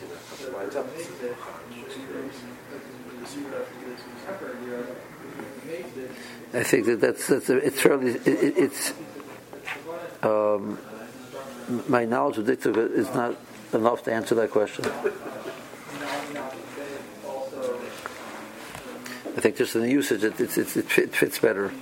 I 6.55 6.63
think 6.63 6.87
that 6.87 7.01
that's, 7.01 7.27
that's 7.27 7.51
a, 7.51 7.57
it's 7.57 7.81
fairly 7.81 8.13
it, 8.13 8.27
it, 8.27 8.57
it's 8.57 8.93
um, 10.23 10.79
my 11.89 12.05
knowledge 12.05 12.39
of 12.39 12.47
dicta 12.47 12.71
is 12.93 13.13
not 13.15 13.37
enough 13.73 14.05
to 14.05 14.13
answer 14.13 14.37
that 14.37 14.53
question. 14.53 14.85
I 19.37 19.41
think 19.41 19.57
just 19.57 19.75
in 19.75 19.83
the 19.83 19.91
usage, 19.91 20.25
it, 20.25 20.41
it, 20.41 20.59
it, 20.59 20.77
it 20.77 21.15
fits 21.15 21.39
better. 21.39 21.73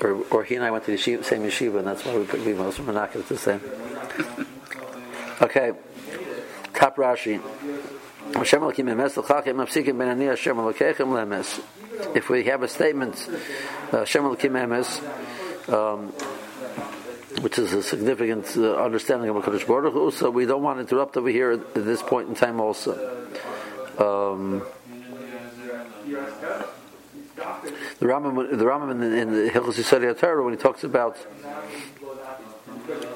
Or, 0.00 0.12
or 0.30 0.44
he 0.44 0.54
and 0.54 0.64
I 0.64 0.70
went 0.70 0.84
to 0.86 0.92
the 0.92 0.96
yeshiva, 0.96 1.24
same 1.24 1.42
yeshiva, 1.42 1.78
and 1.78 1.86
that's 1.86 2.04
why 2.04 2.16
we, 2.16 2.24
we 2.44 2.54
most 2.54 2.78
of 2.78 2.88
are 2.88 3.08
the 3.28 3.36
same. 3.36 3.60
Okay, 5.42 5.72
top 6.74 6.96
Rashi. 6.96 7.40
If 12.14 12.30
we 12.30 12.44
have 12.44 12.62
a 12.62 12.68
statement, 12.68 13.28
Hashem 13.90 14.24
uh, 14.24 14.28
um, 15.68 16.12
which 17.40 17.58
is 17.58 17.72
a 17.72 17.82
significant 17.82 18.56
uh, 18.56 18.74
understanding 18.76 19.30
of 19.30 19.36
Hakadosh 19.36 19.66
Baruch 19.66 19.92
Hu, 19.92 20.10
so 20.10 20.30
we 20.30 20.44
don't 20.46 20.62
want 20.62 20.76
to 20.76 20.80
interrupt 20.82 21.16
over 21.16 21.28
here 21.28 21.52
at 21.52 21.74
this 21.74 22.02
point 22.02 22.28
in 22.28 22.34
time. 22.34 22.60
Also, 22.60 22.92
um, 23.98 24.62
the 27.98 28.06
Rambam, 28.06 28.50
the 28.50 28.64
Rambam 28.64 28.90
in 28.90 29.00
the, 29.00 29.16
in 29.16 29.32
the 29.32 29.50
Hilchos 29.50 29.74
Yisrael 29.74 30.44
when 30.44 30.54
he 30.54 30.60
talks 30.60 30.84
about 30.84 31.16
the 31.16 31.89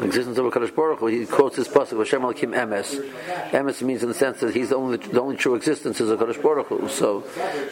existence 0.00 0.38
of 0.38 0.46
a 0.46 0.50
Kadosh 0.50 0.74
Baruch 0.74 1.00
Hu, 1.00 1.06
he 1.06 1.26
quotes 1.26 1.56
this 1.56 1.68
pasuk 1.68 1.98
Hashem 1.98 2.22
Elokim 2.22 2.54
Emes. 2.54 3.10
Emes 3.50 3.82
means 3.82 4.02
in 4.02 4.08
the 4.08 4.14
sense 4.14 4.40
that 4.40 4.54
he's 4.54 4.70
the 4.70 4.76
only 4.76 4.96
the 4.96 5.20
only 5.20 5.36
true 5.36 5.54
existence 5.54 6.00
is 6.00 6.10
a 6.10 6.16
Kadosh 6.16 6.42
Baruch 6.42 6.68
Hu. 6.68 6.88
So 6.88 7.20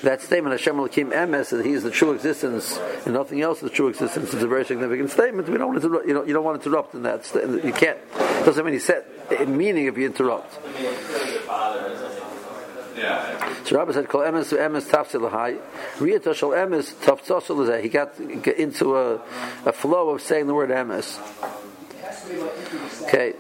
that 0.03 0.21
statement 0.23 0.53
Hashem 0.53 0.77
Elokim 0.77 1.13
Emes 1.13 1.51
that 1.51 1.65
he 1.65 1.73
is 1.73 1.83
the 1.83 1.91
true 1.91 2.13
existence 2.13 2.79
and 3.05 3.15
nothing 3.15 3.41
else 3.41 3.59
is 3.59 3.71
the 3.71 3.71
true 3.71 3.89
existence 3.89 4.33
is 4.35 4.43
a 4.43 4.49
very 4.49 4.65
significant 4.65 5.11
statement. 5.11 5.49
We 5.49 5.59
don't 5.59 5.69
want 5.69 5.83
to 5.83 6.03
you 6.07 6.15
know 6.15 6.25
you 6.25 6.33
don't 6.33 6.45
want 6.45 6.63
to 6.63 6.69
interrupt 6.69 6.95
in 6.95 7.03
that. 7.03 7.31
You 7.35 7.73
can't. 7.73 7.99
It 8.15 8.45
doesn't 8.45 8.57
have 8.57 8.67
any 8.67 8.79
set 8.79 9.07
eh, 9.31 9.45
meaning 9.45 9.87
if 9.87 9.97
you 9.97 10.07
interrupt. 10.07 10.59
So 13.65 13.79
Rabbi 13.79 13.93
said, 13.93 14.09
"Call 14.09 14.23
emes 14.23 14.53
emes 14.57 14.89
tafsilahai, 14.89 15.59
riyata 15.99 16.35
shal 16.35 16.51
emes 16.51 16.95
taftzosel 16.95 17.81
He 17.83 17.89
got 17.89 18.19
into 18.19 18.97
a, 18.97 19.15
a 19.65 19.73
flow 19.73 20.11
of 20.11 20.21
saying 20.21 20.47
the 20.47 20.55
word 20.55 20.71
emes. 20.71 21.19
Okay, 23.03 23.35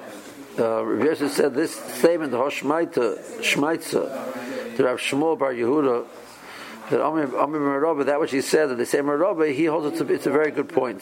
uh, 0.59 0.85
Rabbi 0.85 1.29
said 1.29 1.55
this 1.55 1.75
statement, 1.75 2.33
Hoshmaita 2.33 3.41
Shmaitza, 3.41 4.77
to 4.77 4.85
Rav 4.85 4.99
Shmuel 4.99 5.39
Bar 5.39 5.53
Yehuda, 5.53 6.07
that 6.91 7.05
Amir 7.05 7.27
Merabah, 7.27 8.05
that 8.07 8.21
which 8.21 8.33
he 8.33 8.41
said, 8.41 8.69
that 8.69 8.77
they 8.77 8.85
say 8.85 8.99
Merabah, 8.99 9.55
he 9.55 9.65
holds 9.65 9.87
it 9.87 10.05
to, 10.05 10.13
it's 10.13 10.27
a 10.27 10.31
very 10.31 10.51
good 10.51 10.69
point. 10.69 11.01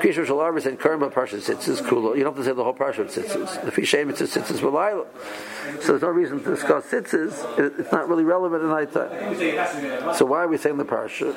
Krishna 0.00 0.24
Shalarba 0.24 0.60
said, 0.60 0.80
Karma 0.80 1.10
Parsha 1.10 1.38
Tzitzis 1.38 1.82
Kula. 1.82 2.16
You 2.16 2.24
don't 2.24 2.34
have 2.34 2.44
to 2.44 2.44
say 2.44 2.54
the 2.54 2.64
whole 2.64 2.74
Parsha 2.74 3.00
of 3.00 3.08
Tzitzis. 3.08 3.76
You 3.76 3.84
shame 3.84 4.10
it's 4.10 4.20
Tzitzis 4.20 4.58
Balayla. 4.58 5.06
So 5.82 5.88
there's 5.88 6.02
no 6.02 6.08
reason 6.08 6.42
to 6.42 6.50
discuss 6.50 6.86
Tzitzis. 6.86 7.78
It's 7.78 7.92
not 7.92 8.08
really 8.08 8.24
relevant 8.24 8.62
in 8.62 8.68
night 8.70 8.92
time. 8.92 10.14
So 10.16 10.24
why 10.26 10.42
are 10.42 10.48
we 10.48 10.56
saying 10.56 10.78
the 10.78 10.84
Parsha? 10.84 11.36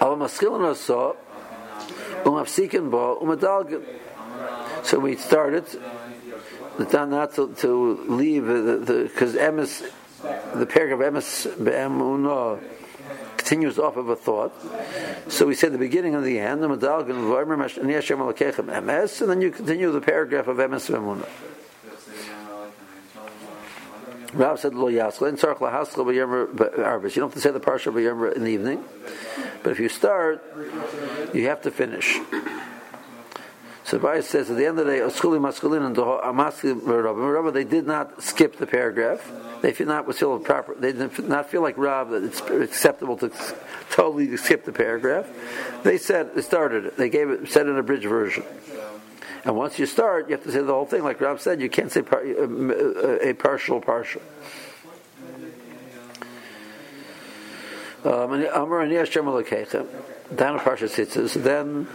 Alamaskilana 0.00 0.74
saw, 0.74 1.14
Umafsikin 2.24 2.90
Ba, 2.90 3.16
Umadalgin. 3.22 3.84
So 4.82 4.98
we 4.98 5.16
started, 5.16 5.64
not 6.78 7.34
to, 7.34 7.54
to 7.54 8.04
leave, 8.08 8.46
because 8.46 9.34
Emes 9.34 9.90
the 10.54 10.66
paragraph 10.66 11.12
Emes 11.12 11.46
Be'emunah 11.62 12.58
continues 13.36 13.78
off 13.78 13.96
of 13.96 14.08
a 14.08 14.16
thought. 14.16 14.52
So 15.28 15.46
we 15.46 15.54
say 15.54 15.68
the 15.68 15.78
beginning 15.78 16.14
and 16.14 16.24
the 16.24 16.38
end, 16.38 16.64
um 16.64 16.72
and 16.72 16.80
then 19.30 19.40
you 19.40 19.50
continue 19.50 19.92
the 19.92 20.00
paragraph 20.00 20.48
of 20.48 20.56
Emes 20.56 20.88
Be'emunah. 20.88 21.28
Rab 24.34 24.58
said 24.58 24.74
lo 24.74 24.90
yaskla 24.90 25.28
in 25.28 25.36
tzarch 25.36 25.58
lahaskla 25.58 26.04
b'yom 26.04 26.58
You 27.14 27.20
don't 27.20 27.28
have 27.28 27.34
to 27.34 27.40
say 27.40 27.50
the 27.52 27.60
parsha 27.60 27.92
b'yom 27.92 28.34
in 28.34 28.42
the 28.42 28.50
evening, 28.50 28.84
but 29.62 29.70
if 29.70 29.78
you 29.78 29.88
start, 29.88 30.42
you 31.32 31.46
have 31.48 31.62
to 31.62 31.70
finish. 31.70 32.18
So 33.84 33.98
the 33.98 34.02
Bai 34.02 34.20
says 34.20 34.50
at 34.50 34.56
the 34.56 34.66
end 34.66 34.78
of 34.78 34.86
the 34.86 34.92
day, 34.92 35.00
Oskuli 35.00 35.38
Maskulin 35.38 35.84
and 35.84 35.94
Amaski 35.94 37.52
they 37.52 37.64
did 37.64 37.86
not 37.86 38.22
skip 38.22 38.56
the 38.56 38.66
paragraph. 38.66 39.30
They 39.60 39.72
feel 39.72 39.86
not 39.86 40.12
feel 40.14 40.38
proper. 40.40 40.74
They 40.74 40.92
did 40.92 41.28
not 41.28 41.50
feel 41.50 41.60
like 41.60 41.76
Rav 41.76 42.10
that 42.10 42.24
it's 42.24 42.40
acceptable 42.40 43.18
to 43.18 43.30
totally 43.90 44.36
skip 44.38 44.64
the 44.64 44.72
paragraph. 44.72 45.28
They 45.82 45.98
said 45.98 46.34
they 46.34 46.40
started 46.40 46.86
it. 46.86 46.96
They 46.96 47.10
gave 47.10 47.28
it 47.28 47.52
said 47.52 47.66
in 47.68 47.76
a 47.76 47.82
bridge 47.82 48.04
version. 48.04 48.44
And 49.44 49.56
once 49.56 49.78
you 49.78 49.86
start, 49.86 50.28
you 50.28 50.36
have 50.36 50.44
to 50.44 50.52
say 50.52 50.60
the 50.60 50.72
whole 50.72 50.86
thing. 50.86 51.02
Like 51.04 51.20
Rav 51.20 51.40
said, 51.40 51.60
you 51.60 51.68
can't 51.68 51.92
say 51.92 52.02
par- 52.02 52.24
a 52.24 53.34
partial 53.34 53.80
partial. 53.80 54.22
Um, 58.04 58.32
down 60.34 60.58
Parsha 60.58 60.88
Tzitzis. 60.88 61.42
Then 61.42 61.88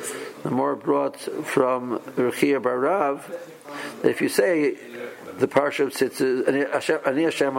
the 0.43 0.51
more 0.51 0.75
brought 0.75 1.19
from 1.19 1.99
Rechia 2.15 2.61
Barav, 2.61 3.21
if 4.03 4.21
you 4.21 4.29
say 4.29 4.75
the 5.37 5.47
Parsha 5.47 5.85
of 5.85 5.93
Tzitzis, 5.93 6.47
Ani 6.47 7.23
Hashem 7.23 7.53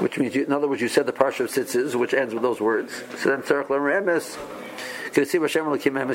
which 0.00 0.18
means, 0.18 0.34
you, 0.34 0.44
in 0.44 0.52
other 0.52 0.68
words, 0.68 0.80
you 0.80 0.88
said 0.88 1.06
the 1.06 1.12
Parsha 1.12 1.40
of 1.40 1.50
Tzitzis, 1.50 1.94
which 1.94 2.14
ends 2.14 2.34
with 2.34 2.42
those 2.42 2.60
words. 2.60 2.92
So 3.18 3.30
then 3.30 3.42
Tzarech 3.42 3.66
Emes, 3.66 4.36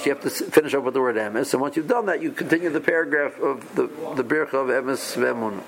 you 0.05 0.11
have 0.13 0.21
to 0.21 0.29
finish 0.29 0.73
up 0.73 0.83
with 0.83 0.93
the 0.93 1.01
word 1.01 1.15
emes, 1.15 1.51
and 1.53 1.61
once 1.61 1.75
you've 1.75 1.87
done 1.87 2.05
that, 2.05 2.21
you 2.21 2.31
continue 2.31 2.69
the 2.69 2.79
paragraph 2.79 3.39
of 3.39 3.75
the 3.75 3.87
the 4.15 4.23
bircha 4.23 4.53
of 4.53 4.67
emes 4.67 5.17
ve'emun. 5.17 5.61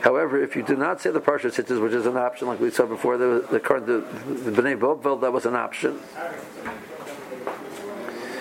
However, 0.00 0.42
if 0.42 0.56
you 0.56 0.62
do 0.62 0.76
not 0.76 1.00
say 1.00 1.10
the 1.10 1.20
parsha 1.20 1.50
tzitzis, 1.50 1.82
which 1.82 1.92
is 1.92 2.06
an 2.06 2.16
option, 2.16 2.46
like 2.46 2.60
we 2.60 2.70
saw 2.70 2.86
before, 2.86 3.18
the 3.18 3.44
the, 3.50 3.58
the, 3.58 4.50
the 4.50 4.62
bnei 4.62 4.78
Bobvel, 4.78 5.20
that 5.20 5.32
was 5.32 5.46
an 5.46 5.56
option. 5.56 5.98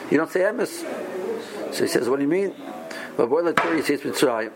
You 0.09 0.17
don't 0.17 0.31
say 0.31 0.41
emes. 0.41 0.85
So 1.73 1.83
he 1.83 1.89
says, 1.89 2.07
what 2.07 2.17
do 2.17 2.21
you 2.23 2.29
mean? 2.29 2.53
Well, 3.17 3.27
boy, 3.27 3.41
let 3.41 3.63
you 3.65 3.81
say 3.81 3.95
it's 3.95 4.03
mitzrayim. 4.03 4.51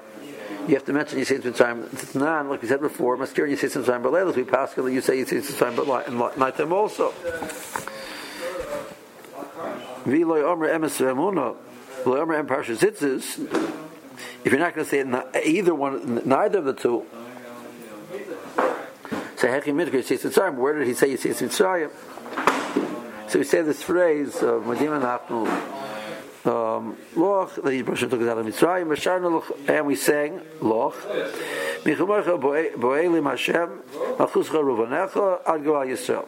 You 0.67 0.75
have 0.75 0.85
to 0.85 0.93
mention 0.93 1.19
you 1.19 1.25
say 1.25 1.35
it's 1.35 1.45
mitzrayim. 1.45 2.15
Not 2.15 2.47
like 2.47 2.61
we 2.61 2.67
said 2.69 2.79
before. 2.79 3.17
Maskir 3.17 3.49
you 3.49 3.57
say 3.57 3.67
it's 3.67 3.75
mitzrayim, 3.75 4.09
later 4.09 4.31
we 4.31 4.43
pass 4.45 4.77
you 4.77 5.01
say 5.01 5.19
it's 5.19 5.31
mitzrayim, 5.31 5.75
but 5.75 6.07
in 6.07 6.17
night 6.17 6.55
time 6.55 6.71
also. 6.71 7.11
V'loy 10.05 10.43
omer 10.43 10.69
emes 10.69 10.97
ve'emunah. 11.01 11.55
V'loy 12.03 12.21
omer 12.21 12.35
em 12.35 12.47
parsha. 12.47 12.77
If 14.45 14.51
you're 14.51 14.59
not 14.59 14.73
going 14.75 14.85
to 14.85 14.89
say 14.89 14.99
it, 14.99 15.07
either 15.45 15.73
one, 15.75 16.21
neither 16.25 16.59
of 16.59 16.65
the 16.65 16.73
two, 16.73 17.05
say 19.37 19.47
Hechi 19.47 19.73
Mitzrayim, 19.73 20.03
say 20.03 20.17
Mitzrayim. 20.17 20.55
Where 20.55 20.73
did 20.77 20.87
he 20.87 20.93
say 20.93 21.15
says 21.17 21.41
Mitzrayim? 21.41 21.91
So 23.29 23.39
we 23.39 23.45
say 23.45 23.61
this 23.63 23.81
phrase 23.81 24.41
of 24.43 24.65
Medina 24.67 24.99
Nachnu. 24.99 25.47
Um, 26.73 26.97
loch 27.15 27.55
that 27.55 27.71
he 27.73 27.81
brushed 27.81 28.09
took 28.09 28.21
it 28.21 28.27
out 28.27 28.37
of 28.37 28.45
Mitzrayim. 28.45 29.67
And 29.67 29.85
we 29.87 29.95
sang 29.95 30.41
loch. 30.61 30.95
Michumarcha 31.83 32.39
boelim 32.39 33.29
Hashem 33.29 33.81
malchuscha 34.17 34.61
ruvanecha 34.63 35.41
ad 35.47 35.61
Yisrael. 35.61 36.27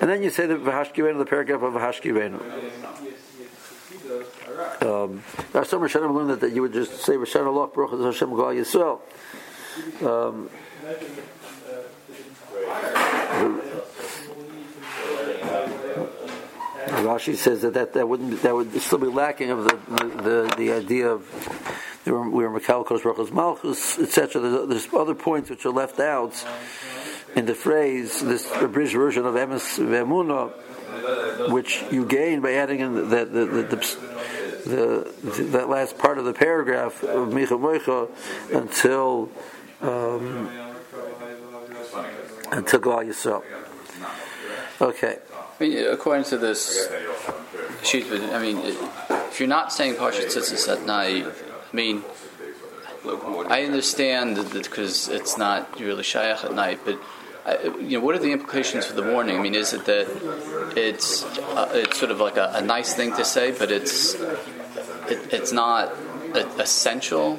And 0.00 0.10
then 0.10 0.22
you 0.22 0.30
say 0.30 0.46
the 0.46 0.56
Vahashkivenu, 0.56 1.18
the 1.18 1.26
paragraph 1.26 1.62
of 1.62 1.74
Vahashkivenu. 1.74 2.40
Um, 4.82 5.22
are 5.54 5.64
some 5.64 5.80
Rishonim 5.80 6.14
learned 6.14 6.30
that, 6.30 6.40
that 6.40 6.52
you 6.52 6.62
would 6.62 6.72
just 6.72 7.02
say 7.02 7.14
Rishon 7.14 7.46
Allah 7.46 7.68
Baruch 7.68 7.90
Hashem 7.90 8.30
Gal 8.30 8.46
Yisrael. 8.46 9.00
Um, 10.02 10.50
Rashi 16.88 17.36
says 17.36 17.62
that, 17.62 17.74
that 17.74 17.94
that 17.94 18.08
wouldn't 18.08 18.42
that 18.42 18.54
would 18.54 18.80
still 18.80 18.98
be 18.98 19.06
lacking 19.06 19.50
of 19.50 19.64
the 19.64 19.76
the, 20.22 20.54
the 20.56 20.72
idea 20.72 21.08
of 21.08 21.28
we 22.04 22.12
were, 22.12 22.28
we 22.28 22.46
were 22.46 22.60
Makal 22.60 22.84
Kosh 22.84 23.02
Baruch 23.02 23.32
Malchus 23.32 23.98
etc. 23.98 24.40
There's, 24.42 24.68
there's, 24.68 24.94
other 24.94 25.14
points 25.14 25.50
which 25.50 25.64
are 25.64 25.70
left 25.70 26.00
out 26.00 26.44
in 27.34 27.46
the 27.46 27.54
phrase 27.54 28.20
this 28.20 28.50
abridged 28.52 28.94
version 28.94 29.26
of 29.26 29.34
Emes 29.34 29.78
Vemuna, 29.78 31.50
which 31.50 31.84
you 31.90 32.04
gain 32.04 32.40
by 32.40 32.54
adding 32.54 32.80
in 32.80 32.94
the 32.94 33.02
the, 33.02 33.24
the, 33.24 33.46
the 33.46 34.04
the, 34.64 35.42
that 35.50 35.68
last 35.68 35.98
part 35.98 36.18
of 36.18 36.24
the 36.24 36.32
paragraph 36.32 37.02
of 37.02 37.28
Micha 37.28 37.58
Moicha 37.58 38.08
until 38.54 39.30
um, 39.82 40.48
until 42.50 42.80
Gal 42.80 43.04
Yisrael. 43.04 43.42
Okay. 44.80 45.18
I 45.60 45.62
mean, 45.62 45.86
according 45.86 46.24
to 46.24 46.38
this 46.38 46.88
sheet, 47.82 48.06
I 48.10 48.40
mean, 48.40 48.58
if 48.62 49.38
you're 49.38 49.48
not 49.48 49.72
saying 49.72 49.94
Parshat 49.94 50.26
Tzitzis 50.26 50.68
at 50.68 50.84
night, 50.84 51.26
I 51.26 51.76
mean, 51.76 52.02
I 53.48 53.62
understand 53.64 54.36
that 54.36 54.64
because 54.64 55.08
it's 55.08 55.38
not 55.38 55.78
really 55.78 56.02
Shaykh 56.02 56.44
at 56.44 56.54
night, 56.54 56.80
but 56.84 56.98
uh, 57.46 57.76
you 57.78 57.98
know, 57.98 58.04
what 58.04 58.16
are 58.16 58.18
the 58.18 58.32
implications 58.32 58.86
for 58.86 58.94
the 58.94 59.02
morning? 59.02 59.38
I 59.38 59.42
mean, 59.42 59.54
is 59.54 59.74
it 59.74 59.84
that 59.84 60.72
it's 60.76 61.24
uh, 61.24 61.70
it's 61.74 61.98
sort 61.98 62.10
of 62.10 62.18
like 62.18 62.36
a, 62.38 62.50
a, 62.54 62.62
nice 62.62 62.94
thing 62.94 63.14
to 63.16 63.24
say, 63.24 63.52
but 63.52 63.70
it's 63.70 64.14
it, 64.14 65.32
it's 65.32 65.52
not 65.52 65.94
essential? 66.58 67.38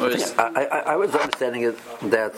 I, 0.00 0.66
I, 0.70 0.78
I, 0.92 0.96
was 0.96 1.14
understanding 1.14 1.62
it 1.62 1.78
that 2.10 2.34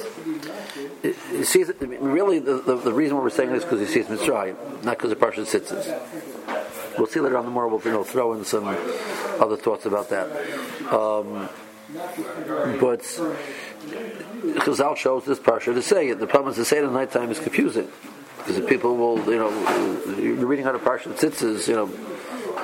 he 1.02 1.44
sees 1.44 1.70
really 1.80 2.38
the, 2.38 2.54
the, 2.58 2.76
the, 2.76 2.92
reason 2.92 3.16
why 3.16 3.22
we're 3.22 3.30
saying 3.30 3.50
this 3.50 3.62
is 3.62 3.64
because 3.64 3.80
he 3.80 3.86
sees 3.86 4.06
Mitzrayim, 4.06 4.56
not 4.84 4.96
because 4.96 5.10
the 5.10 5.16
Parshat 5.16 5.46
Tzitzis. 5.46 6.98
We'll 6.98 7.06
see 7.06 7.20
later 7.20 7.36
on 7.36 7.44
the 7.44 7.50
more 7.50 7.68
we'll 7.68 7.80
you 7.82 7.92
know, 7.92 8.04
throw 8.04 8.32
in 8.32 8.44
some 8.44 8.66
other 8.66 9.56
thoughts 9.56 9.86
about 9.86 10.08
that. 10.10 10.26
Um, 10.92 11.48
but 12.80 13.00
Chazal 14.60 14.96
shows 14.96 15.24
this 15.24 15.38
parsha 15.38 15.74
to 15.74 15.82
say 15.82 16.08
it. 16.08 16.18
The 16.18 16.26
problem 16.26 16.50
is 16.50 16.56
to 16.56 16.64
say 16.64 16.78
it 16.78 16.84
at 16.84 16.92
nighttime 16.92 17.30
is 17.30 17.38
confusing 17.38 17.88
because 18.38 18.64
people 18.68 18.96
will, 18.96 19.18
you 19.26 19.38
know, 19.38 20.16
you're 20.18 20.46
reading 20.46 20.66
out 20.66 20.74
a 20.74 20.78
parsha 20.78 21.12
tzitzis, 21.12 21.68
you 21.68 21.74
know, 21.74 21.86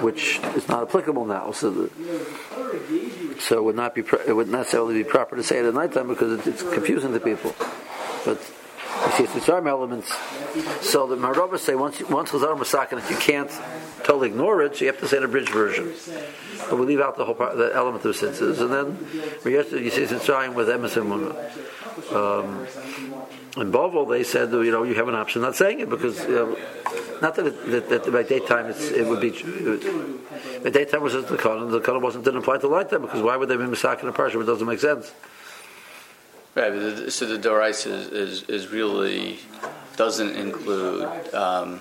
which 0.02 0.38
is 0.54 0.68
not 0.68 0.82
applicable 0.82 1.24
now. 1.24 1.50
So, 1.52 1.70
the, 1.70 1.90
so 3.40 3.58
it 3.58 3.64
would 3.64 3.76
not 3.76 3.94
be 3.94 4.02
it 4.26 4.32
would 4.34 4.48
necessarily 4.48 4.94
be 4.94 5.04
proper 5.04 5.36
to 5.36 5.42
say 5.42 5.58
it 5.58 5.64
at 5.64 5.74
nighttime 5.74 6.08
because 6.08 6.46
it's 6.46 6.62
confusing 6.62 7.12
to 7.12 7.20
people. 7.20 7.54
But 8.24 8.38
you 9.04 9.12
see, 9.12 9.24
it's 9.24 9.34
the 9.34 9.40
charm 9.40 9.66
elements. 9.66 10.12
So 10.80 11.06
the 11.06 11.16
Marobas 11.16 11.60
say 11.60 11.74
once 11.74 12.00
once 12.02 12.30
Chazal 12.30 12.58
Masakin, 12.58 12.98
if 12.98 13.10
you 13.10 13.16
can't 13.16 13.50
totally 14.04 14.28
ignore 14.28 14.62
it, 14.62 14.76
so 14.76 14.84
you 14.84 14.86
have 14.90 15.00
to 15.00 15.08
say 15.08 15.18
the 15.18 15.28
bridge 15.28 15.50
version. 15.50 15.92
But 16.68 16.78
we 16.78 16.86
leave 16.86 17.00
out 17.00 17.16
the 17.16 17.24
whole 17.24 17.34
part, 17.34 17.56
the 17.56 17.72
element 17.74 18.04
of 18.04 18.16
senses, 18.16 18.60
and 18.60 18.72
then 18.72 18.98
yesterday 19.44 19.84
you 19.84 19.90
see 19.90 20.02
it's 20.02 20.24
trying 20.24 20.54
with 20.54 20.68
emes 20.68 20.96
and 20.96 21.12
um, 22.14 22.66
in 23.56 23.70
Bovel, 23.70 24.04
they 24.04 24.22
said, 24.22 24.50
you 24.50 24.70
know, 24.70 24.82
you 24.82 24.94
have 24.94 25.08
an 25.08 25.14
option 25.14 25.42
not 25.42 25.56
saying 25.56 25.80
it 25.80 25.88
because, 25.88 26.20
know, 26.28 26.56
not 27.22 27.34
that, 27.36 27.46
it, 27.46 27.88
that, 27.88 27.88
that 28.04 28.12
by 28.12 28.22
daytime 28.22 28.66
it 28.66 29.06
would 29.06 29.20
be, 29.20 29.28
it, 29.28 30.62
by 30.62 30.70
daytime 30.70 31.02
was 31.02 31.14
just 31.14 31.28
the 31.28 31.38
color, 31.38 31.64
the 31.66 31.80
color 31.80 31.98
wasn't 31.98 32.24
didn't 32.24 32.40
apply 32.40 32.58
to 32.58 32.68
light 32.68 32.90
time 32.90 33.02
because 33.02 33.22
why 33.22 33.36
would 33.36 33.48
they 33.48 33.56
be 33.56 33.64
misak 33.64 34.02
in 34.02 34.08
a 34.08 34.12
parsha? 34.12 34.40
It 34.40 34.44
doesn't 34.44 34.66
make 34.66 34.80
sense. 34.80 35.12
Right, 36.54 37.12
so 37.12 37.26
the 37.26 37.38
Dorais 37.38 37.86
is, 37.86 38.08
is, 38.08 38.42
is, 38.48 38.68
really 38.68 39.38
doesn't 39.96 40.36
include 40.36 41.04
um, 41.34 41.80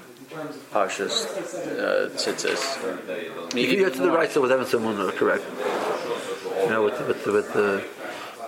Parshas 0.73 1.25
uh, 1.79 2.09
Tzitzis. 2.09 3.55
If 3.55 3.71
you 3.71 3.85
get 3.85 3.93
to 3.93 4.01
the 4.01 4.11
right, 4.11 4.29
so 4.29 4.41
with 4.41 4.51
Evan 4.51 4.65
Samun, 4.65 5.15
correct. 5.15 5.45
You 6.63 6.69
know, 6.69 6.83
with, 6.83 7.07
with, 7.07 7.25
with 7.25 7.53
the 7.53 7.85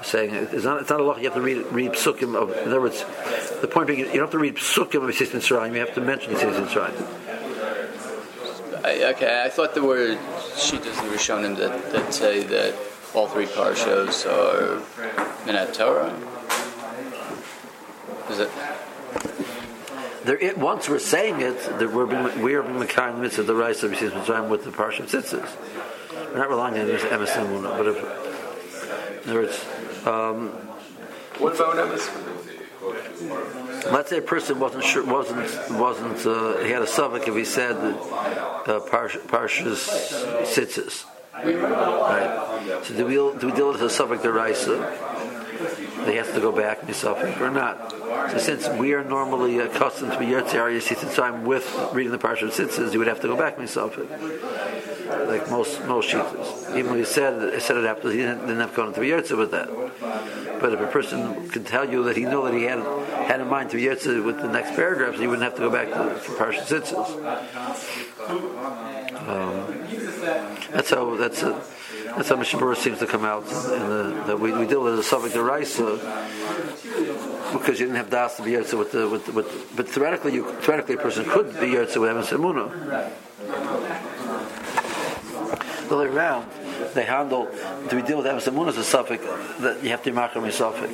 saying 0.07 0.33
it's 0.33 0.63
not 0.63 0.81
it's 0.81 0.89
not 0.89 0.99
a 0.99 1.03
law. 1.03 1.17
You 1.17 1.25
have 1.25 1.33
to 1.33 1.41
read 1.41 1.65
read 1.71 1.91
psukim 1.91 2.35
of. 2.35 2.55
In 2.57 2.69
other 2.69 2.81
words, 2.81 3.03
the 3.61 3.67
point 3.67 3.87
being 3.87 3.99
you 3.99 4.05
don't 4.05 4.21
have 4.21 4.31
to 4.31 4.39
read 4.39 4.55
psukim 4.55 5.03
of 5.03 5.09
Assistant 5.09 5.43
Shrine. 5.43 5.73
You 5.73 5.79
have 5.81 5.93
to 5.95 6.01
mention 6.01 6.35
Shrine. 6.35 6.93
I, 8.83 9.03
okay, 9.13 9.43
I 9.43 9.49
thought 9.49 9.73
there 9.73 9.83
were 9.83 10.15
shitas 10.55 11.03
in 11.03 11.09
Rishonim 11.11 11.57
that 11.57 11.91
that 11.91 12.13
say 12.13 12.43
that 12.43 12.73
all 13.13 13.27
three 13.27 13.45
parshos 13.45 14.25
are 14.25 14.81
Minat 15.45 15.73
Torah. 15.73 16.13
Is 18.31 18.39
it? 18.39 18.49
There, 20.23 20.37
it, 20.37 20.57
once 20.57 20.89
we're 20.89 20.99
saying 20.99 21.39
it, 21.39 21.57
that 21.79 21.93
we're 21.93 22.05
being, 22.05 22.41
we 22.41 22.55
are 22.55 22.61
being 22.61 22.79
the 22.79 23.13
midst 23.17 23.37
of 23.37 23.47
the 23.47 23.55
rice 23.55 23.83
of 23.83 23.91
Mitzrayim 23.91 24.49
with 24.49 24.65
the 24.65 24.71
parsha 24.71 24.99
of 24.99 25.05
tzitzis. 25.07 25.49
We're 26.33 26.39
not 26.39 26.49
relying 26.49 26.77
on 26.79 26.87
this 26.87 27.01
emes 27.03 27.77
but 27.77 27.87
if, 27.87 29.23
in 29.23 29.29
other 29.29 29.41
words, 29.41 29.65
um, 30.05 30.49
what 31.39 31.55
about 31.55 31.75
emes? 31.75 32.09
Let's 33.91 34.09
say 34.09 34.17
a 34.17 34.21
person 34.21 34.59
wasn't 34.59 34.83
sure, 34.83 35.05
wasn't 35.05 35.49
wasn't 35.71 36.25
uh, 36.25 36.57
he 36.59 36.71
had 36.71 36.81
a 36.81 36.87
suffix 36.87 37.27
if 37.27 37.35
he 37.35 37.45
said 37.45 37.75
uh, 37.75 38.79
parshas 38.91 39.87
tzitzis. 40.43 41.05
Right. 41.33 42.79
So 42.83 42.93
do 42.95 43.05
we 43.05 43.13
do 43.39 43.47
we 43.47 43.51
deal 43.53 43.71
with 43.71 43.81
a 43.81 43.89
suffix 43.89 44.23
deraisa? 44.23 45.16
They 46.05 46.15
have 46.15 46.33
to 46.33 46.39
go 46.39 46.51
back 46.51 46.81
misafik 46.81 47.39
or 47.41 47.49
not. 47.49 47.91
So 48.31 48.37
since 48.37 48.67
we 48.69 48.93
are 48.93 49.03
normally 49.03 49.59
accustomed 49.59 50.11
to 50.13 50.19
be 50.19 50.25
yotzei 50.25 50.81
since 50.81 51.19
I'm 51.19 51.45
with 51.45 51.65
reading 51.93 52.11
the 52.11 52.17
Parsha 52.17 52.43
of 52.43 52.51
Tzitzis, 52.51 52.93
you 52.93 52.99
would 52.99 53.07
have 53.07 53.21
to 53.21 53.27
go 53.27 53.35
back 53.35 53.57
misafik. 53.57 54.07
Like 55.27 55.49
most 55.49 55.83
most 55.85 56.09
shitas. 56.09 56.75
Even 56.75 56.91
when 56.91 56.99
he 56.99 57.05
said 57.05 57.53
he 57.53 57.59
said 57.59 57.77
it 57.77 57.85
after 57.85 58.11
he 58.11 58.17
didn't, 58.17 58.41
didn't 58.41 58.59
have 58.59 58.71
to 58.71 58.75
go 58.75 58.87
into 58.87 59.01
Yotzer 59.01 59.37
with 59.37 59.51
that. 59.51 59.69
But 60.59 60.73
if 60.73 60.79
a 60.79 60.87
person 60.87 61.49
could 61.49 61.65
tell 61.65 61.89
you 61.89 62.03
that 62.03 62.17
he 62.17 62.23
knew 62.23 62.43
that 62.43 62.53
he 62.53 62.63
had 62.63 62.79
had 63.27 63.39
in 63.41 63.47
mind 63.47 63.69
to 63.71 63.77
be 63.77 63.83
Yotzer 63.83 64.23
with 64.23 64.41
the 64.41 64.47
next 64.47 64.75
paragraphs, 64.75 65.19
he 65.19 65.27
wouldn't 65.27 65.43
have 65.43 65.55
to 65.55 65.61
go 65.61 65.69
back 65.69 65.87
to, 65.87 65.93
to 65.93 66.31
Parsha 66.37 66.63
Tzitzis. 66.65 67.07
Um, 69.27 69.65
that's 70.71 70.89
how 70.89 71.15
that's 71.15 71.43
a 71.43 71.61
that's 72.17 72.29
how 72.29 72.35
Mishabura 72.35 72.75
seems 72.75 72.97
to 72.99 73.05
come 73.05 73.23
out 73.23 73.43
in 73.43 73.49
the, 73.49 74.23
that 74.25 74.39
we, 74.39 74.51
we 74.51 74.65
deal 74.65 74.83
with 74.83 74.95
the 74.97 75.03
Suffolk 75.03 75.35
Raisa 75.35 75.85
uh, 75.85 77.53
because 77.53 77.79
you 77.79 77.85
didn't 77.85 77.97
have 77.97 78.09
Das 78.09 78.37
to 78.37 78.43
be 78.43 78.51
Yotze 78.51 78.77
with 78.77 78.91
the, 78.91 79.07
with, 79.07 79.29
with 79.29 79.75
but 79.75 79.87
theoretically 79.87 80.33
you 80.33 80.51
theoretically 80.61 80.95
a 80.95 80.97
person 80.97 81.25
could 81.25 81.53
be 81.59 81.67
Yotze 81.67 81.97
with 81.97 82.09
Emes 82.09 82.29
Emuna. 82.35 82.71
The 85.87 85.95
other 85.95 86.09
way 86.09 86.15
around, 86.15 86.49
they 86.95 87.05
handle 87.05 87.47
do 87.87 87.95
we 87.95 88.01
deal 88.01 88.17
with 88.17 88.25
Emes 88.25 88.51
Emuna 88.51 88.69
as 88.69 88.77
a 88.77 88.83
suffix 88.83 89.23
that 89.59 89.83
you 89.83 89.89
have 89.91 90.01
to 90.01 90.11
mark 90.11 90.33
be 90.33 90.39
Machar 90.39 90.73
suffix. 90.73 90.93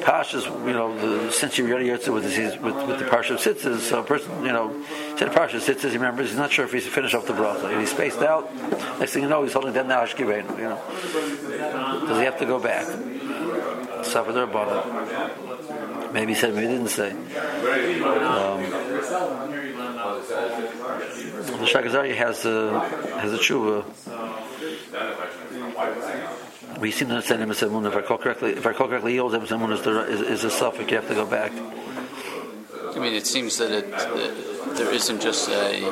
Pashas, 0.00 0.44
you 0.66 0.72
know, 0.72 0.96
the, 0.98 1.30
since 1.32 1.58
you're 1.58 1.68
already 1.68 1.90
with, 1.90 2.08
with, 2.08 2.24
with 2.24 2.98
the 2.98 3.04
Parsha 3.04 3.32
of 3.32 3.40
Sitzes, 3.40 3.80
so 3.80 4.00
a 4.00 4.02
person, 4.02 4.44
you 4.44 4.52
know, 4.52 4.84
said 5.16 5.28
Parsha 5.28 5.54
of 5.54 5.62
Sitzes, 5.62 5.90
he 5.90 5.96
remembers, 5.96 6.28
he's 6.28 6.38
not 6.38 6.50
sure 6.50 6.64
if 6.64 6.72
he's 6.72 6.86
finished 6.86 7.14
off 7.14 7.26
the 7.26 7.32
bracha. 7.32 7.78
He's 7.78 7.90
spaced 7.90 8.20
out. 8.20 8.54
Next 8.98 9.12
thing 9.12 9.22
you 9.22 9.28
know, 9.28 9.42
he's 9.42 9.52
holding 9.52 9.72
down 9.72 9.88
the 9.88 9.94
Ashkivein, 9.94 10.58
you 10.58 10.64
know. 10.64 10.80
Does 12.06 12.18
he 12.18 12.24
have 12.24 12.38
to 12.38 12.46
go 12.46 12.58
back? 12.58 12.86
Suffer 14.04 14.32
their 14.32 14.46
bottom. 14.46 16.12
Maybe 16.12 16.34
he 16.34 16.38
said, 16.38 16.54
maybe 16.54 16.66
he 16.66 16.72
didn't 16.72 16.88
say. 16.88 17.10
Um, 17.10 17.18
the 21.58 21.68
Shagazari 21.68 22.14
has 22.16 22.44
a, 22.44 22.80
has 23.20 23.32
a 23.32 23.38
tshuva 23.38 23.84
we 26.82 26.90
seem 26.90 27.08
to 27.08 27.14
understand 27.14 27.40
Emes 27.40 27.66
Emunah. 27.66 27.86
If 27.86 27.94
I 27.94 27.98
recall 27.98 28.18
correctly, 28.18 28.50
if 28.54 28.66
I 28.66 28.70
recall 28.70 28.88
correctly, 28.88 29.14
Emes 29.14 29.46
Emunah 29.46 29.74
is, 29.74 29.82
the, 29.82 30.00
is, 30.10 30.20
is 30.20 30.44
a 30.44 30.50
suffix. 30.50 30.90
You 30.90 30.96
have 30.96 31.08
to 31.08 31.14
go 31.14 31.24
back. 31.24 31.52
I 31.52 32.98
mean, 32.98 33.14
it 33.14 33.24
seems 33.24 33.56
that 33.58 33.70
it 33.70 33.88
that 33.92 34.74
there 34.76 34.92
isn't 34.92 35.22
just 35.22 35.48
a 35.48 35.86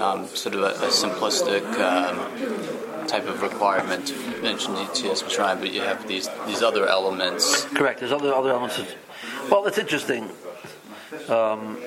um, 0.00 0.28
sort 0.28 0.54
of 0.54 0.62
a, 0.62 0.86
a 0.86 0.88
simplistic 0.88 1.64
um, 1.80 3.06
type 3.08 3.26
of 3.26 3.42
requirement 3.42 4.06
to 4.06 4.14
mention 4.40 4.74
DTS 4.74 5.28
Shrine, 5.28 5.58
but 5.58 5.72
you 5.72 5.80
have 5.80 6.06
these 6.06 6.28
these 6.46 6.62
other 6.62 6.86
elements. 6.86 7.64
Correct. 7.64 7.98
There's 7.98 8.12
other 8.12 8.32
other 8.32 8.50
elements. 8.50 8.80
well, 9.50 9.66
it's 9.66 9.78
interesting. 9.78 10.30
Um, 11.28 11.78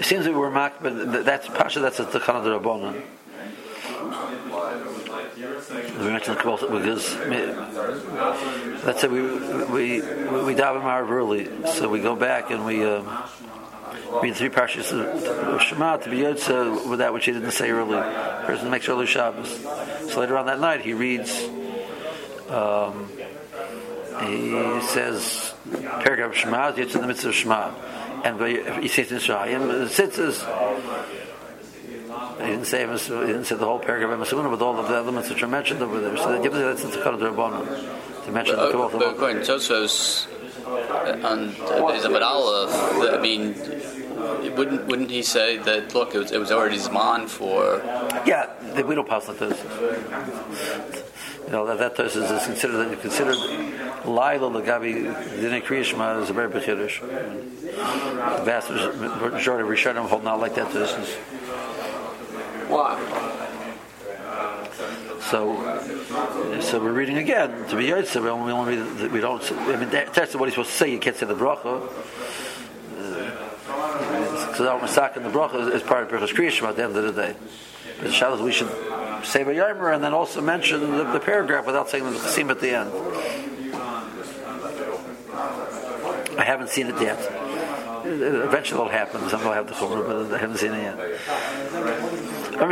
it 0.00 0.06
seems 0.06 0.24
that 0.24 0.34
we're 0.34 0.50
marked, 0.50 0.82
but 0.82 1.24
that's 1.26 1.46
Pasha. 1.48 1.80
That's 1.80 2.00
a 2.00 2.06
Takana 2.06 2.58
Rabbanon 2.58 3.02
we 5.98 6.10
mentioned 6.10 6.36
the 6.36 6.40
Kabbalah 6.40 6.80
because 6.80 7.16
let's 8.84 9.00
say 9.00 9.08
we 9.08 9.22
we 9.22 10.00
we 10.00 10.54
daven 10.54 10.82
Marav 10.82 11.10
early, 11.10 11.48
so 11.66 11.88
we 11.88 12.00
go 12.00 12.14
back 12.16 12.50
and 12.50 12.64
we 12.64 12.84
um, 12.84 13.06
read 14.22 14.34
three 14.36 14.48
parshas 14.48 14.92
of 14.92 15.60
Shema 15.62 15.96
to 15.98 16.10
be 16.10 16.18
Yotze 16.18 16.88
with 16.88 16.98
that 17.00 17.12
which 17.12 17.26
he 17.26 17.32
didn't 17.32 17.52
say 17.52 17.70
early. 17.70 18.00
Person 18.46 18.70
makes 18.70 18.88
early 18.88 19.06
Shabbos. 19.06 19.62
So 20.12 20.20
later 20.20 20.36
on 20.36 20.46
that 20.46 20.60
night 20.60 20.80
he 20.82 20.94
reads. 20.94 21.48
Um, 22.48 23.10
he 24.20 24.80
says 24.80 25.52
paragraph 26.00 26.30
of 26.30 26.36
Shema, 26.36 26.72
Yotze 26.72 26.94
in 26.94 27.00
the 27.02 27.06
midst 27.06 27.24
of 27.24 27.34
Shema, 27.34 27.74
and 28.24 28.82
he 28.82 28.88
says 28.88 29.12
in 29.12 29.18
Shema, 29.18 29.44
it 29.44 29.90
says 29.90 30.44
he 32.38 32.46
didn't 32.46 32.66
say 32.66 32.80
he 32.86 32.86
didn't 32.86 33.44
say 33.44 33.56
the 33.56 33.64
whole 33.64 33.78
paragraph 33.78 34.12
of 34.12 34.28
Masuna, 34.28 34.50
but 34.50 34.62
all 34.62 34.78
of 34.78 34.88
the 34.88 34.94
elements 34.94 35.30
which 35.30 35.42
are 35.42 35.48
mentioned 35.48 35.82
over 35.82 36.00
there. 36.00 36.16
So 36.16 36.40
that 36.40 36.52
that's 36.52 36.82
the 36.82 36.88
Tzakar 36.88 37.18
Rabbanon 37.18 38.24
to 38.26 38.32
mention 38.32 38.56
the 38.56 38.70
Kabbalah. 38.70 38.98
But 38.98 39.14
according 39.14 39.42
to 39.42 39.52
Tosos 39.52 40.26
on 41.24 41.52
Bezabad 41.52 42.22
Aleph, 42.22 43.14
I 43.14 43.20
mean, 43.20 43.54
wouldn't 44.56 44.86
wouldn't 44.86 45.10
he 45.10 45.22
say 45.22 45.56
that 45.58 45.94
look, 45.94 46.14
it 46.14 46.18
was, 46.18 46.32
it 46.32 46.38
was 46.38 46.52
already 46.52 46.76
Zman 46.76 47.28
for? 47.28 47.80
Yeah, 48.26 48.52
we 48.82 48.94
don't 48.94 49.08
pass 49.08 49.28
like 49.28 49.38
this. 49.38 49.62
You 51.46 51.52
know 51.52 51.66
that 51.66 51.78
that 51.78 51.96
Tosis 51.96 52.30
is 52.30 52.44
considered 52.44 52.76
that 52.78 52.90
you 52.90 52.96
considered 52.96 53.36
Laila 54.04 54.50
Lagabi 54.50 55.14
Dinei 55.40 55.62
Kriyishma 55.62 56.22
is 56.22 56.30
a 56.30 56.32
very 56.32 56.48
big 56.48 56.64
Kiddush. 56.64 57.00
The 57.00 58.42
vast 58.44 58.70
majority 58.70 59.62
of 59.62 59.68
Rishonim 59.68 60.06
hold 60.08 60.24
not 60.24 60.40
like 60.40 60.54
that 60.56 60.68
Tosis. 60.68 61.16
Why? 62.68 62.98
So, 65.30 66.60
so 66.60 66.80
we're 66.80 66.92
reading 66.92 67.18
again 67.18 67.68
to 67.68 67.76
be 67.76 67.86
Yotze. 67.86 68.20
We 68.22 68.28
only, 68.28 68.46
we 68.46 68.52
only 68.52 68.76
read, 68.76 69.12
we 69.12 69.20
don't. 69.20 69.42
I 69.52 69.76
mean, 69.76 69.90
that's 69.90 70.34
what 70.34 70.44
he's 70.44 70.54
supposed 70.54 70.70
to 70.70 70.76
say. 70.76 70.92
You 70.92 70.98
can't 70.98 71.16
say 71.16 71.26
the 71.26 71.34
bracha. 71.34 71.82
Uh, 72.98 73.46
because 74.46 74.60
our 74.60 74.80
masak 74.80 75.16
in 75.16 75.22
the 75.22 75.30
bracha 75.30 75.72
is, 75.72 75.82
part 75.82 76.04
of 76.04 76.10
Berachas 76.10 76.34
Kriyishma 76.34 76.68
at 76.68 76.76
the 76.76 76.84
end 76.84 76.96
of 76.96 77.02
the 77.04 77.12
day. 77.12 77.36
But 78.00 78.12
Shabbos 78.12 78.40
we 78.40 78.52
should 78.52 78.68
say 79.24 79.42
Vayomer 79.42 79.94
and 79.94 80.04
then 80.04 80.12
also 80.12 80.40
mention 80.40 80.80
the, 80.80 81.04
the 81.04 81.20
paragraph 81.20 81.66
without 81.66 81.90
saying 81.90 82.04
the 82.04 82.10
Chasim 82.10 82.50
at 82.50 82.60
the 82.60 82.70
end. 82.70 82.90
I 86.38 86.44
haven't 86.44 86.70
seen 86.70 86.86
it 86.86 87.00
yet. 87.00 87.18
Eventually 88.04 88.80
it'll 88.80 88.92
happen. 88.92 89.28
Some 89.28 89.42
will 89.42 89.52
have 89.52 89.66
the 89.66 89.72
chumrah, 89.74 90.06
but 90.06 90.34
I 90.34 90.38
haven't 90.38 90.58
seen 90.58 90.72
it 90.72 90.82
yet. 90.82 92.25
The 92.58 92.66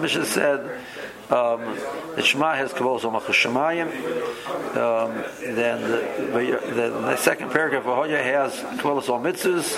Mishnah 0.00 0.26
said 0.26 0.60
um, 1.30 1.60
the 2.16 2.22
Shema 2.22 2.54
has 2.54 2.72
Kabbalah 2.72 3.00
Zomach 3.00 3.22
Shemayim. 3.22 3.86
Um, 4.76 5.24
then 5.40 5.82
the, 5.82 6.60
the, 6.74 6.90
the, 6.90 7.16
second 7.16 7.50
paragraph 7.50 7.86
of 7.86 7.94
Hoya 7.96 8.22
has 8.22 8.60
Kabbalah 8.80 9.02
Zom 9.02 9.22
Mitzvahs. 9.24 9.76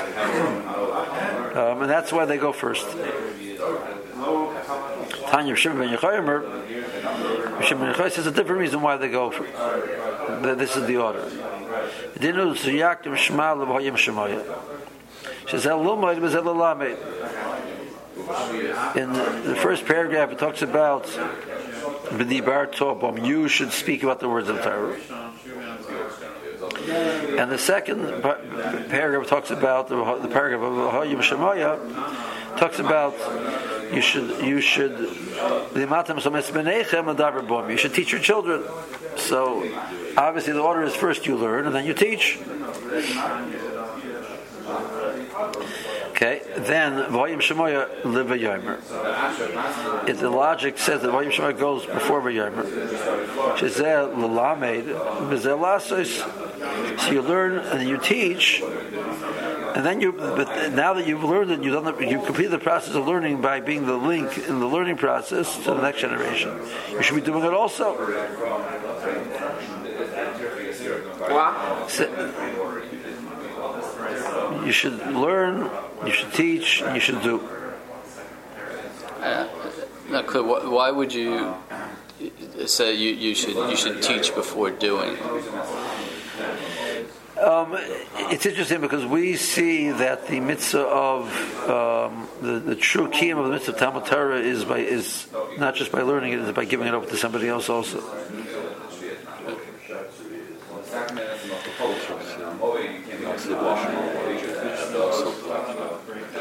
Um, 1.57 1.83
and 1.83 1.91
that's 1.91 2.13
why 2.13 2.25
they 2.25 2.39
go 2.39 2.53
first. 2.53 2.87
Tanya 5.31 5.55
Shimon 5.55 5.79
ben 5.79 5.97
Yechoymer, 5.97 7.63
Shimon 7.63 7.87
ben 7.87 7.95
Yechoymer 7.95 8.11
says 8.11 8.27
a 8.27 8.31
different 8.31 8.61
reason 8.61 8.81
why 8.81 8.97
they 8.97 9.09
go. 9.09 9.31
For, 9.31 9.45
this 10.55 10.77
is 10.77 10.87
the 10.87 10.97
order. 10.97 11.25
Dinu 12.19 12.55
Suyakim 12.57 13.17
Shema 13.17 13.55
Levoyim 13.55 13.97
Shemaya. 13.97 14.43
She 15.47 15.53
says, 15.53 15.65
Elumayim 15.65 16.25
is 16.25 16.35
Elulamed. 16.35 16.99
In 18.29 19.13
the 19.13 19.57
first 19.57 19.87
paragraph, 19.87 20.31
it 20.33 20.39
talks 20.39 20.61
about 20.61 21.05
B'dibar 21.05 22.71
Tobam. 22.71 23.27
You 23.27 23.49
should 23.49 23.73
speak 23.73 24.03
about 24.03 24.21
the 24.21 24.29
words 24.29 24.49
of 24.49 24.63
Torah. 24.63 24.97
And 27.39 27.51
the 27.51 27.59
second 27.59 28.23
paragraph 28.91 29.29
talks 29.29 29.51
about 29.51 29.89
the, 29.89 30.29
paragraph 30.29 30.61
of 30.61 30.93
Hayim 30.93 31.23
Shemaya 31.23 31.79
talks 32.59 32.79
about 32.79 33.15
you 33.95 34.03
should 34.03 34.45
you 34.45 34.61
should 34.61 34.99
you 37.71 37.77
should 37.77 37.95
teach 37.95 38.13
your 38.13 38.21
children. 38.21 38.65
So 39.17 39.67
obviously 40.17 40.53
the 40.53 40.61
order 40.61 40.83
is 40.83 40.95
first 40.95 41.27
you 41.27 41.37
learn 41.37 41.67
and 41.67 41.75
then 41.75 41.87
you 41.87 41.95
teach. 41.95 42.39
Okay, 46.19 46.43
then 46.57 47.13
Vayim 47.13 47.39
Shemoya 47.39 48.05
live 48.05 48.27
Yomer. 48.27 48.81
If 50.09 50.19
the 50.19 50.29
logic 50.29 50.77
says 50.77 51.03
that 51.03 51.13
Vayim 51.13 51.31
Shemoya 51.31 51.57
goes 51.57 51.87
before 51.87 52.21
Vayomer, 52.21 52.65
Shezeh 53.57 54.13
Lalamed, 54.17 54.89
so 56.99 57.13
you 57.13 57.23
learn 57.23 57.59
and 57.59 57.89
you 57.89 57.99
teach, 57.99 58.61
and 59.77 59.87
then 59.87 60.01
you, 60.01 60.11
but 60.11 60.73
now 60.73 60.93
that 60.95 61.07
you've 61.07 61.23
learned 61.23 61.53
it, 61.53 61.63
you've 61.63 61.81
done 61.81 61.85
the, 61.85 62.05
you 62.05 62.21
completed 62.21 62.51
the 62.51 62.59
process 62.59 62.97
of 62.97 63.07
learning 63.07 63.41
by 63.41 63.61
being 63.61 63.87
the 63.87 63.95
link 63.95 64.39
in 64.39 64.59
the 64.59 64.67
learning 64.67 64.97
process 64.97 65.55
to 65.59 65.71
the 65.73 65.81
next 65.81 66.01
generation. 66.01 66.51
You 66.91 67.01
should 67.01 67.15
be 67.15 67.21
doing 67.21 67.45
it 67.45 67.55
also. 67.55 67.95
Wow. 71.31 71.87
So, 71.87 72.09
you 74.65 74.73
should 74.73 74.99
learn, 75.15 75.71
you 76.05 76.13
should 76.13 76.33
teach, 76.33 76.81
you 76.81 77.01
should 77.01 77.23
do. 77.23 77.41
Uh, 79.21 79.49
not 80.11 80.27
clear. 80.27 80.43
Why 80.43 80.91
would 80.91 81.13
you 81.13 81.55
say 82.67 82.95
you, 82.95 83.11
you 83.11 83.35
should 83.35 83.57
you 83.57 83.77
should 83.77 84.03
teach 84.03 84.35
before 84.35 84.71
doing? 84.71 85.17
Um, 87.41 87.77
it's 88.33 88.47
interesting 88.47 88.81
because 88.81 89.07
we 89.07 89.37
see 89.37 89.91
that 89.91 90.27
the 90.27 90.41
mitzvah 90.41 90.81
of 90.81 91.69
um, 91.69 92.29
the, 92.41 92.59
the 92.59 92.75
true 92.75 93.09
kiyum 93.09 93.39
of 93.39 93.45
the 93.45 93.53
mitzvah 93.53 93.73
of 93.73 93.79
Talmud 93.79 94.07
Torah 94.07 94.41
is 94.41 94.65
by 94.65 94.79
is 94.79 95.29
not 95.57 95.77
just 95.77 95.93
by 95.93 96.03
learning 96.03 96.33
it, 96.33 96.41
it, 96.41 96.49
is 96.49 96.53
by 96.53 96.65
giving 96.65 96.89
it 96.89 96.95
over 96.95 97.07
to 97.07 97.17
somebody 97.17 97.49
else 97.49 97.69
also. 97.69 98.03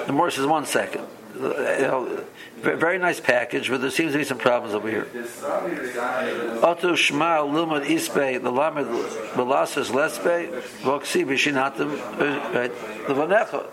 The 0.08 0.13
Morris 0.13 0.36
says 0.36 0.46
one 0.46 0.65
second. 0.65 1.06
You 1.36 1.41
know, 1.41 2.24
very 2.62 2.98
nice 2.98 3.20
package, 3.20 3.70
but 3.70 3.82
there 3.82 3.91
seems 3.91 4.13
to 4.13 4.17
be 4.17 4.24
some 4.24 4.38
problems 4.38 4.74
over 4.74 4.89
here. 4.89 5.06
Oto 6.63 6.96
Shema 6.96 7.39
Lumad 7.41 7.86
Isbe 7.86 8.41
the 8.41 8.50
Lamed 8.50 8.88
Belasas 9.36 9.91
Lesbe 9.91 10.62
Voksi 10.82 11.26
Bishinatim 11.26 11.91
uh, 11.93 12.70
Levanecha. 13.08 13.67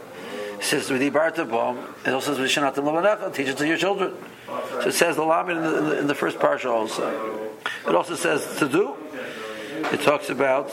Says 0.60 0.90
with 0.90 1.02
Ibarta 1.02 1.48
Bom, 1.48 1.78
it 2.04 2.10
also 2.10 2.34
says 2.34 2.50
Bishinatim 2.50 2.82
Levanecha. 2.82 3.32
Teach 3.32 3.48
it 3.48 3.56
to 3.58 3.66
your 3.66 3.78
children. 3.78 4.14
So 4.46 4.88
it 4.88 4.92
says 4.92 5.14
the 5.16 5.24
Lamed 5.24 5.50
in 5.50 5.62
the, 5.62 5.98
in 6.00 6.06
the 6.08 6.14
first 6.14 6.38
parsha 6.38 6.70
also. 6.70 7.54
It 7.86 7.94
also 7.94 8.16
says 8.16 8.58
to 8.58 8.68
do. 8.68 8.96
It 9.92 10.00
talks 10.00 10.30
about 10.30 10.70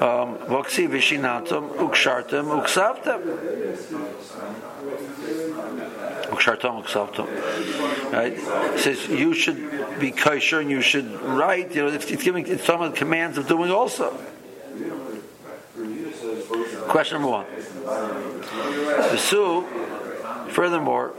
Um, 0.00 0.38
Voksi 0.48 0.88
Vishinatum 0.88 1.76
Ukshartum 1.76 2.62
Uksavtum. 2.62 3.20
Ukshartum 6.30 6.82
Uksavtum. 6.82 8.10
Right? 8.10 8.32
It 8.32 8.80
says 8.80 9.08
you 9.08 9.34
should 9.34 10.00
be 10.00 10.10
kosher 10.10 10.60
and 10.60 10.70
you 10.70 10.80
should 10.80 11.20
write. 11.20 11.74
You 11.74 11.82
know, 11.82 11.88
it's, 11.88 12.06
giving 12.06 12.46
it's 12.46 12.64
some 12.64 12.80
of 12.80 12.92
the 12.92 12.96
commands 12.96 13.36
of 13.36 13.46
doing 13.46 13.70
also. 13.70 14.16
Question 16.88 17.20
number 17.20 17.30
one. 17.30 17.46
The 19.10 19.18
Su, 19.18 19.66
furthermore, 20.48 21.12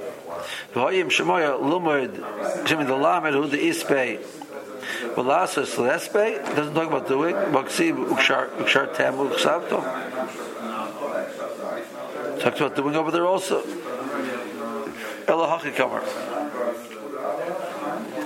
V'hoyim 0.73 1.11
Shemoya 1.11 1.61
Lumad, 1.61 2.15
the 2.65 2.95
Lamed 2.95 3.35
Hu 3.35 3.47
the 3.47 3.57
Ispe 3.57 4.40
Velasas 5.15 5.75
Lespe 5.77 6.55
doesn't 6.55 6.73
talk 6.73 6.87
about 6.87 7.07
doing. 7.07 7.35
Maksiv 7.35 8.07
Ukshar 8.07 8.95
Tam 8.95 9.15
Uksavto. 9.15 9.81
Talks 12.39 12.59
about 12.59 12.75
doing 12.75 12.95
over 12.95 13.11
there 13.11 13.25
also. 13.25 13.61
Elahachi 15.25 15.75
Kamar. 15.75 16.03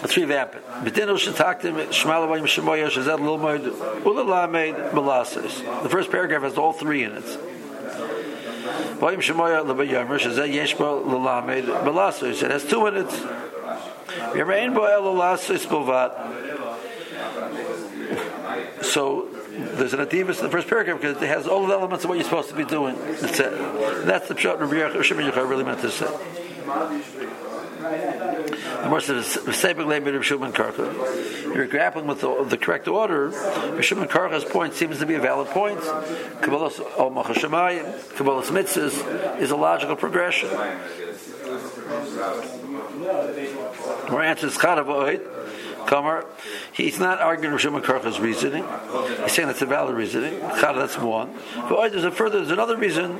Let's 0.01 0.15
revamp 0.17 0.55
it. 0.55 0.63
B'dinu 0.83 1.17
shetaktim 1.17 1.87
shmalavayim 1.87 2.43
shemoya 2.43 2.89
shezed 2.89 3.17
lilmoid 3.17 3.71
ulalamed 4.03 4.91
melasas. 4.91 5.83
The 5.83 5.89
first 5.89 6.11
paragraph 6.11 6.43
has 6.43 6.57
all 6.57 6.73
three 6.73 7.03
in 7.03 7.13
it. 7.13 7.23
Vayim 8.99 9.17
shemoya 9.17 9.65
lebayomer 9.65 10.19
shezed 10.19 10.53
yeshba 10.53 11.03
lalamed 11.03 11.65
melasas. 11.83 12.43
It 12.43 12.51
has 12.51 12.63
two 12.65 12.85
in 12.85 12.97
it. 12.97 13.09
Yerein 14.35 14.73
bo 14.75 14.81
elalasas 14.81 15.65
bovat. 15.65 16.34
So 18.95 19.27
there's 19.49 19.93
an 19.93 19.99
adivus 19.99 20.37
in 20.37 20.45
the 20.45 20.49
first 20.49 20.69
paragraph 20.69 21.01
because 21.01 21.21
it 21.21 21.27
has 21.27 21.47
all 21.47 21.67
the 21.67 21.73
elements 21.73 22.05
of 22.05 22.09
what 22.09 22.17
you're 22.17 22.23
supposed 22.23 22.47
to 22.47 22.55
be 22.55 22.63
doing. 22.63 22.95
That's 22.95 23.41
it. 23.41 23.51
That's 24.05 24.29
the 24.29 24.35
pshat 24.35 24.57
Rabbi 24.57 25.01
Shimon 25.01 25.29
Yochai 25.29 25.49
really 25.49 25.65
meant 25.65 25.81
to 25.81 25.91
say. 25.91 26.05
The 28.83 28.87
more 28.87 29.01
You're 31.53 31.67
grappling 31.67 32.07
with 32.07 32.21
the, 32.21 32.45
the 32.45 32.57
correct 32.57 32.87
order. 32.87 33.33
Shimon 33.81 34.07
Karcha's 34.07 34.45
point 34.45 34.73
seems 34.75 34.99
to 34.99 35.05
be 35.05 35.15
a 35.15 35.19
valid 35.19 35.49
point. 35.49 35.81
Kabbalas 35.81 36.79
al 36.97 37.11
Machashamayim, 37.11 37.99
Kabbalas 38.13 38.45
Mitzvahs 38.45 39.41
is 39.41 39.51
a 39.51 39.57
logical 39.57 39.97
progression. 39.97 40.47
More 44.09 44.23
answers 44.23 44.57
Chadav 44.57 44.87
Kamar, 45.85 46.25
he's 46.73 46.99
not 46.99 47.19
arguing 47.19 47.57
Shimon 47.57 47.81
Karcha's 47.81 48.19
reasoning. 48.19 48.65
He's 49.23 49.33
saying 49.33 49.47
that's 49.47 49.61
a 49.61 49.65
valid 49.65 49.95
reasoning. 49.95 50.39
Chad, 50.39 50.75
that's 50.75 50.97
one. 50.97 51.33
But 51.69 51.91
there's 51.91 52.03
a 52.03 52.11
further, 52.11 52.39
there's 52.39 52.51
another 52.51 52.77
reason. 52.77 53.17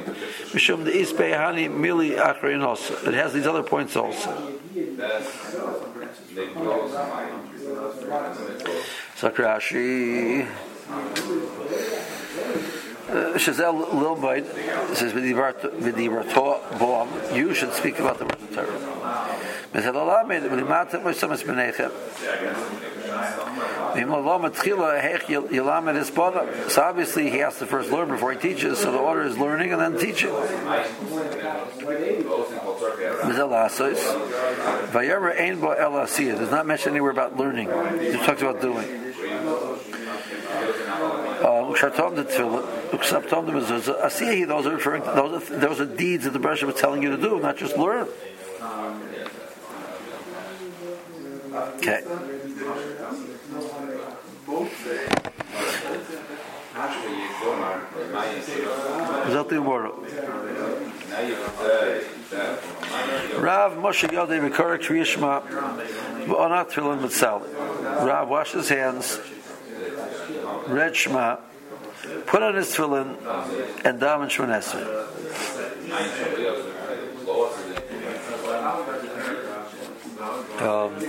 Mishum 0.54 0.84
the 0.84 0.91
Isbei 0.91 1.36
Mili 1.69 2.17
Achrein 2.17 2.63
also. 2.63 2.95
It 3.08 3.13
has 3.13 3.34
these 3.34 3.47
other 3.47 3.63
points 3.63 3.95
also. 3.95 4.60
Sakrashi. 9.15 10.47
Shazel 13.07 13.89
Lilbait 13.93 14.45
says, 14.95 15.13
"With 15.13 15.23
the 15.23 15.33
Boam, 16.79 17.09
you 17.33 17.53
should 17.53 17.73
speak 17.73 17.99
about 17.99 18.17
the 18.19 18.25
word 18.25 18.41
of 18.41 18.55
Torah." 18.55 19.37
Benechem. 21.43 21.91
So 26.69 26.81
obviously 26.81 27.29
he 27.29 27.37
has 27.39 27.57
to 27.59 27.65
first 27.65 27.91
learn 27.91 28.09
before 28.09 28.31
he 28.33 28.37
teaches, 28.37 28.79
so 28.79 28.91
the 28.91 28.97
order 28.97 29.23
is 29.23 29.37
learning 29.37 29.71
and 29.71 29.81
then 29.81 29.97
teaching. 29.97 30.31
Does 36.37 36.51
not 36.51 36.65
mention 36.65 36.91
anywhere 36.91 37.11
about 37.11 37.37
learning. 37.37 37.69
He 37.99 38.17
talks 38.17 38.41
about 38.41 38.61
doing. 38.61 39.13
Uh, 41.45 41.71
those 44.47 44.65
are 44.65 44.71
referring 44.71 45.03
to, 45.03 45.12
those 45.15 45.51
are, 45.51 45.60
those 45.60 45.79
are 45.79 45.86
deeds 45.86 46.23
that 46.23 46.34
the 46.34 46.39
Bereshit 46.39 46.63
was 46.63 46.75
telling 46.75 47.03
you 47.03 47.15
to 47.15 47.21
do, 47.21 47.39
not 47.39 47.55
just 47.55 47.77
learn. 47.77 48.08
Okay. 51.77 52.01
Die 59.47 59.60
woorden. 59.60 59.91
Rav 63.38 63.73
Moshe 63.73 64.10
Yodei 64.10 64.39
Mekara 64.41 64.77
Kriyishma 64.79 65.43
V'onat 66.25 66.71
Tefillin 66.71 66.99
Mitzal. 66.99 67.41
Rav 68.05 68.27
washed 68.29 68.53
his 68.53 68.69
hands, 68.69 69.19
read 70.67 70.95
Shema, 70.95 71.38
put 72.25 72.41
on 72.43 72.56
his 72.56 72.67
tefillin, 72.67 73.17
and 73.86 73.99
daven 73.99 74.30
Shmonesri. 74.30 74.84
Um, 80.62 80.99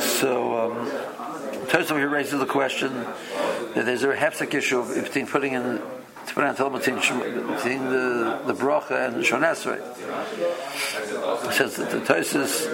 so, 0.00 0.72
um, 0.72 0.90
Tosam 1.66 1.96
here 1.96 2.08
raises 2.08 2.38
the 2.38 2.46
question 2.46 2.94
that 3.74 3.84
there's 3.84 4.04
a 4.04 4.14
hefsek 4.14 4.54
issue 4.54 4.84
between 5.02 5.26
putting 5.26 5.54
in 5.54 5.80
to 6.28 6.46
on 6.46 6.54
Talmud 6.54 6.80
between, 6.80 7.00
the, 7.04 8.40
the 8.46 8.54
bracha 8.54 9.08
and 9.08 9.24
Shon 9.24 9.42
Esrei. 9.42 9.78
It 11.46 11.52
says 11.52 11.76
that 11.76 11.90
the 11.90 11.98
Tosis 11.98 12.66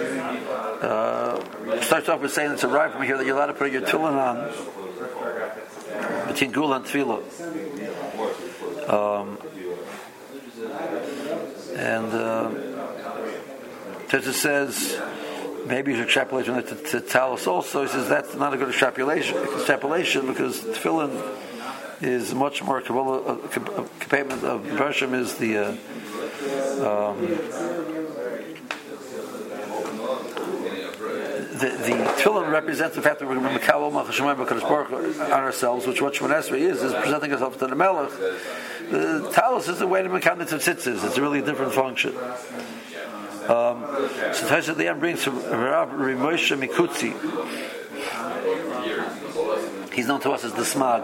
uh, 0.83 1.81
starts 1.81 2.09
off 2.09 2.21
with 2.21 2.31
saying 2.31 2.51
it's 2.51 2.63
a 2.63 2.67
right 2.67 2.91
from 2.91 3.03
here 3.03 3.17
that 3.17 3.25
you're 3.25 3.35
allowed 3.35 3.47
to 3.47 3.53
put 3.53 3.71
your 3.71 3.81
tefillin 3.81 4.15
on 4.15 4.51
between 6.27 6.51
Geulah 6.51 6.77
and 6.77 6.85
Tefillah. 6.85 7.21
Um, 8.89 9.37
and 11.75 12.13
uh, 12.13 12.49
Tosis 14.07 14.33
says 14.33 15.01
maybe 15.65 15.91
you 15.91 15.97
should 15.97 16.05
extrapolate 16.05 16.45
from 16.45 16.55
that 16.55 16.67
to, 16.67 16.75
to 16.75 17.01
talis 17.01 17.47
also. 17.47 17.83
He 17.83 17.87
says 17.89 18.07
that's 18.07 18.35
not 18.35 18.53
a 18.53 18.57
good 18.57 18.69
extrapolation, 18.69 19.37
extrapolation 19.37 20.27
because 20.27 20.61
tefillin 20.61 21.11
is 22.01 22.33
much 22.33 22.63
more 22.63 22.81
Kabbalah, 22.81 23.21
uh, 23.21 24.47
of 24.47 24.63
Bershom 24.77 25.13
is 25.13 25.35
the 25.35 25.57
uh, 25.57 25.71
um, 26.85 27.21
the, 31.55 31.67
the 31.67 31.91
tefillin 32.17 32.51
represents 32.51 32.95
the 32.95 33.01
fact 33.01 33.19
that 33.19 33.27
we're 33.27 33.35
going 33.35 33.53
to 33.53 33.59
Makabal 33.59 33.91
Machashemayim 33.91 35.25
on 35.25 35.31
ourselves, 35.31 35.87
which 35.87 36.01
what 36.01 36.13
Shemon 36.13 36.37
is, 36.37 36.81
is 36.81 36.93
presenting 36.93 37.31
ourselves 37.31 37.57
to 37.57 37.67
the 37.67 37.75
Melech. 37.75 38.11
The 38.91 39.31
talis 39.33 39.67
is 39.67 39.79
the 39.79 39.87
way 39.87 40.03
to 40.03 40.09
Makabal 40.09 40.45
Tzitzis. 40.45 41.05
It's 41.05 41.17
a 41.17 41.21
really 41.21 41.41
different 41.41 41.73
function. 41.73 42.15
Um, 43.45 43.85
so 44.33 44.47
Taisa 44.47 44.69
at 44.69 44.77
the 44.77 44.87
end 44.87 44.99
brings 44.99 45.23
from 45.23 45.35
Rav 45.37 45.89
Rimoshe 45.91 46.57
Mikutzi. 46.59 47.13
He's 49.95 50.07
known 50.07 50.19
to 50.21 50.31
us 50.31 50.43
as 50.43 50.53
the 50.53 50.63
Smag. 50.63 51.03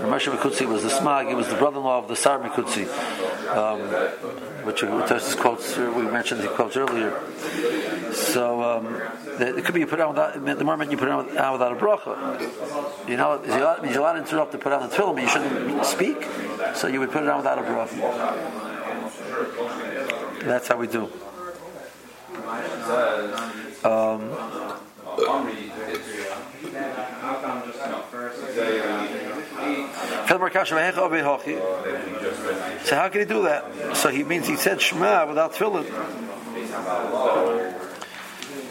Moshe 0.00 0.30
Mikutzi 0.34 0.66
was 0.66 0.82
the 0.82 0.90
Smag. 0.90 1.28
He 1.28 1.34
was 1.34 1.48
the 1.48 1.56
brother-in-law 1.56 1.98
of 1.98 2.08
the 2.08 2.16
Sar 2.16 2.38
Mikutzi, 2.38 2.86
um, 3.56 3.80
which 4.66 4.82
Tosis 4.82 5.36
quotes. 5.36 5.76
We 5.76 6.02
mentioned 6.02 6.42
the 6.42 6.48
quotes 6.48 6.76
earlier. 6.76 7.18
So 8.12 8.62
um, 8.62 9.02
it 9.40 9.64
could 9.64 9.74
be 9.74 9.80
you 9.80 9.86
put 9.86 10.00
on 10.00 10.10
without 10.10 10.58
the 10.58 10.64
moment 10.64 10.90
you 10.90 10.98
put 10.98 11.08
on 11.08 11.26
without 11.26 11.72
a 11.72 11.76
bracha. 11.76 13.08
You 13.08 13.16
know, 13.16 13.42
you're 13.44 13.58
allowed, 13.58 13.84
you're 13.84 14.00
allowed 14.00 14.12
to 14.12 14.18
interrupt 14.20 14.52
to 14.52 14.58
put 14.58 14.72
on 14.72 14.88
the 14.88 14.94
tefillin, 14.94 15.14
but 15.14 15.22
you 15.22 15.28
shouldn't 15.28 15.86
speak. 15.86 16.26
So 16.74 16.86
you 16.86 17.00
would 17.00 17.10
put 17.10 17.22
it 17.22 17.28
on 17.30 17.38
without 17.38 17.58
a 17.58 17.62
bracha. 17.62 17.96
That's 20.44 20.68
how 20.68 20.76
we 20.76 20.86
do. 20.86 21.10
Um, 23.84 24.30
so 32.84 32.96
how 32.96 33.08
can 33.08 33.20
he 33.20 33.26
do 33.26 33.42
that? 33.42 33.96
So 33.96 34.08
he 34.08 34.22
means 34.24 34.46
he 34.46 34.56
said 34.56 34.80
Shema 34.80 35.26
without 35.26 35.54
tefillin. 35.54 35.86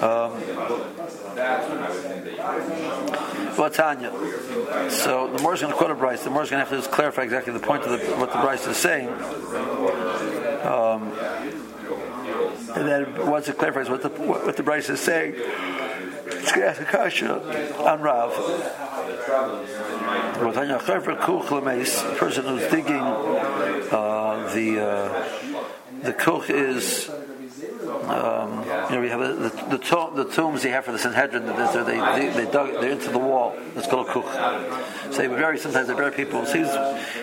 Um, 0.01 0.31
well, 3.57 3.69
Tanya. 3.69 4.11
So 4.89 5.27
the 5.35 5.41
more 5.43 5.53
is 5.53 5.61
going 5.61 5.73
to 5.73 5.77
quote 5.77 5.91
a 5.91 5.95
Bryce, 5.95 6.23
the 6.23 6.29
more 6.29 6.43
is 6.43 6.49
going 6.49 6.63
to 6.63 6.65
have 6.65 6.69
to 6.69 6.77
just 6.77 6.91
clarify 6.91 7.23
exactly 7.23 7.51
the 7.51 7.59
point 7.59 7.83
of 7.83 7.91
the, 7.91 7.97
what 8.15 8.31
the 8.31 8.39
Bryce 8.39 8.65
is 8.65 8.77
saying. 8.77 9.09
Um, 10.63 11.11
and 12.75 12.87
then 12.87 13.27
once 13.27 13.49
it 13.49 13.57
clarifies 13.57 13.89
what 13.89 14.01
the 14.01 14.09
what, 14.09 14.45
what 14.45 14.55
the 14.55 14.63
Bryce 14.63 14.89
is 14.89 15.01
saying, 15.01 15.35
it's 16.31 16.51
going 16.51 16.61
to 16.61 16.67
ask 16.67 16.81
a 16.81 16.85
question 16.85 17.27
on 17.27 18.01
Rav. 18.01 18.35
The 21.95 22.15
person 22.17 22.45
who's 22.45 22.67
digging 22.71 23.01
uh, 23.91 24.51
the 24.53 24.79
uh, 24.79 25.09
the 26.03 26.13
kuch 26.13 26.49
is 26.49 27.09
um, 28.09 28.63
you 28.89 28.95
know, 28.95 29.01
we 29.01 29.09
have 29.09 29.19
the, 29.19 29.49
the, 29.69 29.77
tomb, 29.77 30.15
the, 30.15 30.25
tombs 30.25 30.63
you 30.63 30.71
have 30.71 30.85
for 30.85 30.91
the 30.91 30.99
Sanhedrin. 30.99 31.45
They, 31.45 31.53
they, 31.53 32.29
they 32.29 32.51
dug, 32.51 32.71
they're 32.81 32.89
into 32.91 33.11
the 33.11 33.19
wall. 33.19 33.55
It's 33.75 33.87
called 33.87 34.07
a 34.07 34.11
kuch. 34.11 35.13
So 35.13 35.17
they 35.17 35.27
bury. 35.27 35.57
Sometimes 35.59 35.87
they 35.87 35.93
bury 35.93 36.11
people. 36.11 36.45
So 36.45 36.57
he's 36.57 36.71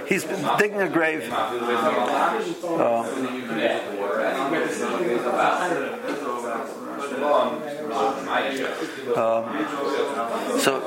he's 0.08 0.24
digging 0.58 0.80
a 0.80 0.88
grave. 0.88 1.32
Um, 1.32 3.06
um, 9.16 9.44
so 10.58 10.80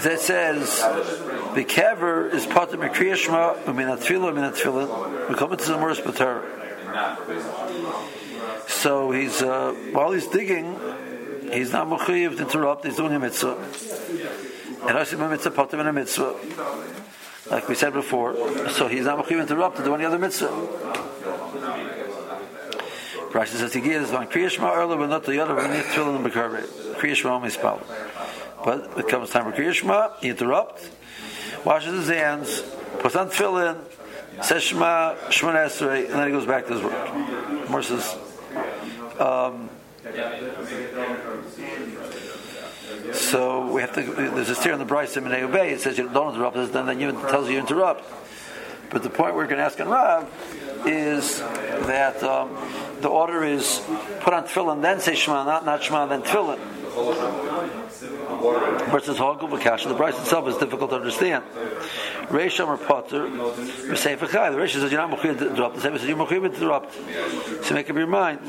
that 0.00 0.20
says 0.20 0.80
the 1.54 1.64
kever 1.64 2.32
is 2.32 2.46
part 2.46 2.72
of 2.72 2.80
Mekriyashma, 2.80 3.64
Uminat 3.64 3.98
Tfilah, 3.98 4.32
Uminat 4.32 4.54
Tfilah. 4.54 5.28
We 5.28 5.34
come 5.34 5.52
into 5.52 5.66
the 5.66 5.78
Morris. 5.78 6.00
So 8.68 9.10
he's, 9.10 9.42
uh, 9.42 9.72
while 9.92 10.12
he's 10.12 10.26
digging, 10.28 10.78
he's 11.52 11.72
not 11.72 11.88
Mechiyev 11.88 12.36
to 12.36 12.42
interrupt, 12.42 12.84
he's 12.84 12.96
doing 12.96 13.14
a 13.14 13.18
mitzvah. 13.18 13.56
And 14.86 14.98
I 14.98 15.04
see 15.04 15.16
a 15.16 15.28
mitzvah, 15.28 15.50
part 15.50 15.72
of 15.72 15.80
a 15.80 15.92
mitzvah. 15.92 16.36
Like 17.50 17.68
we 17.68 17.74
said 17.74 17.92
before. 17.92 18.34
So 18.70 18.88
he's 18.88 19.04
not 19.04 19.18
Mechiyev 19.24 19.28
to 19.28 19.40
interrupt 19.54 19.76
to 19.78 19.84
do 19.84 19.94
any 19.94 20.04
other 20.04 20.18
mitzvah. 20.18 21.15
Rashi 23.36 23.58
says 23.58 23.74
he 23.74 23.82
gives 23.82 24.12
on 24.12 24.28
Kriyashma 24.28 24.74
earlier, 24.74 24.96
but 24.96 25.10
not 25.10 25.24
the 25.24 25.38
other, 25.42 25.54
we 25.54 25.68
need 25.68 25.84
Tfilah 25.84 26.16
and 26.16 26.24
Mekarbe. 26.24 26.62
Kriyashma 26.94 27.26
only 27.26 27.50
spell. 27.50 27.82
But 28.64 28.98
it 28.98 29.08
comes 29.08 29.28
time 29.28 29.44
for 29.44 29.52
Kriyashma, 29.52 30.20
he 30.20 30.30
interrupts, 30.30 30.88
washes 31.62 31.92
his 31.92 32.08
hands, 32.08 32.62
puts 32.98 33.14
on 33.14 33.28
tefillin, 33.28 33.76
says 34.42 34.62
Shema, 34.62 35.16
Shema 35.28 35.52
Esrei, 35.52 36.06
and 36.06 36.14
then 36.14 36.26
he 36.28 36.32
goes 36.32 36.46
back 36.46 36.66
to 36.66 36.72
his 36.72 36.82
work. 36.82 37.68
More 37.68 37.82
says, 37.82 38.16
um, 39.20 39.68
so 43.12 43.70
we 43.70 43.82
have 43.82 43.94
to. 43.94 44.02
There's 44.02 44.48
a 44.48 44.54
steer 44.54 44.72
in 44.72 44.78
the 44.78 44.84
Bryce 44.84 45.16
in 45.16 45.26
Obey. 45.26 45.72
It 45.72 45.80
says 45.80 45.98
you 45.98 46.08
don't 46.08 46.34
interrupt. 46.34 46.56
This, 46.56 46.70
then 46.70 47.00
you 47.00 47.12
tells 47.12 47.48
you 47.48 47.54
you 47.54 47.60
interrupt. 47.60 48.04
But 48.90 49.02
the 49.02 49.10
point 49.10 49.34
we're 49.34 49.46
going 49.46 49.58
to 49.58 49.64
ask 49.64 49.80
on 49.80 49.88
Rav 49.88 50.86
is 50.86 51.42
that 51.86 52.22
um, 52.22 52.56
the 53.00 53.08
order 53.08 53.44
is 53.44 53.80
put 54.20 54.34
on 54.34 54.44
tefillin, 54.44 54.82
then 54.82 55.00
say 55.00 55.14
Shema, 55.14 55.44
not 55.44 55.64
not 55.64 55.82
Shema, 55.82 56.06
then 56.06 56.22
tefillin 56.22 56.58
versus 58.90 59.18
Hogel 59.18 59.48
Bakash. 59.48 59.86
The 59.86 59.94
price 59.94 60.18
itself 60.18 60.48
is 60.48 60.56
difficult 60.56 60.90
to 60.90 60.96
understand. 60.96 61.44
Reisham 62.28 62.68
or 62.68 62.76
Potter, 62.76 63.28
Sefer 63.96 64.26
Chai. 64.26 64.50
The 64.50 64.56
Reish 64.56 64.72
says 64.72 64.90
you're 64.90 65.00
not 65.00 65.18
Mechuyah 65.18 65.38
to 65.38 65.50
interrupt. 65.50 65.76
The 65.76 65.82
Sefer 65.82 65.98
says 65.98 66.08
you're 66.08 66.18
Mechuyah 66.18 66.50
to 66.50 66.54
interrupt. 66.54 66.94
So 67.64 67.74
make 67.74 67.90
up 67.90 67.96
your 67.96 68.06
mind. 68.06 68.40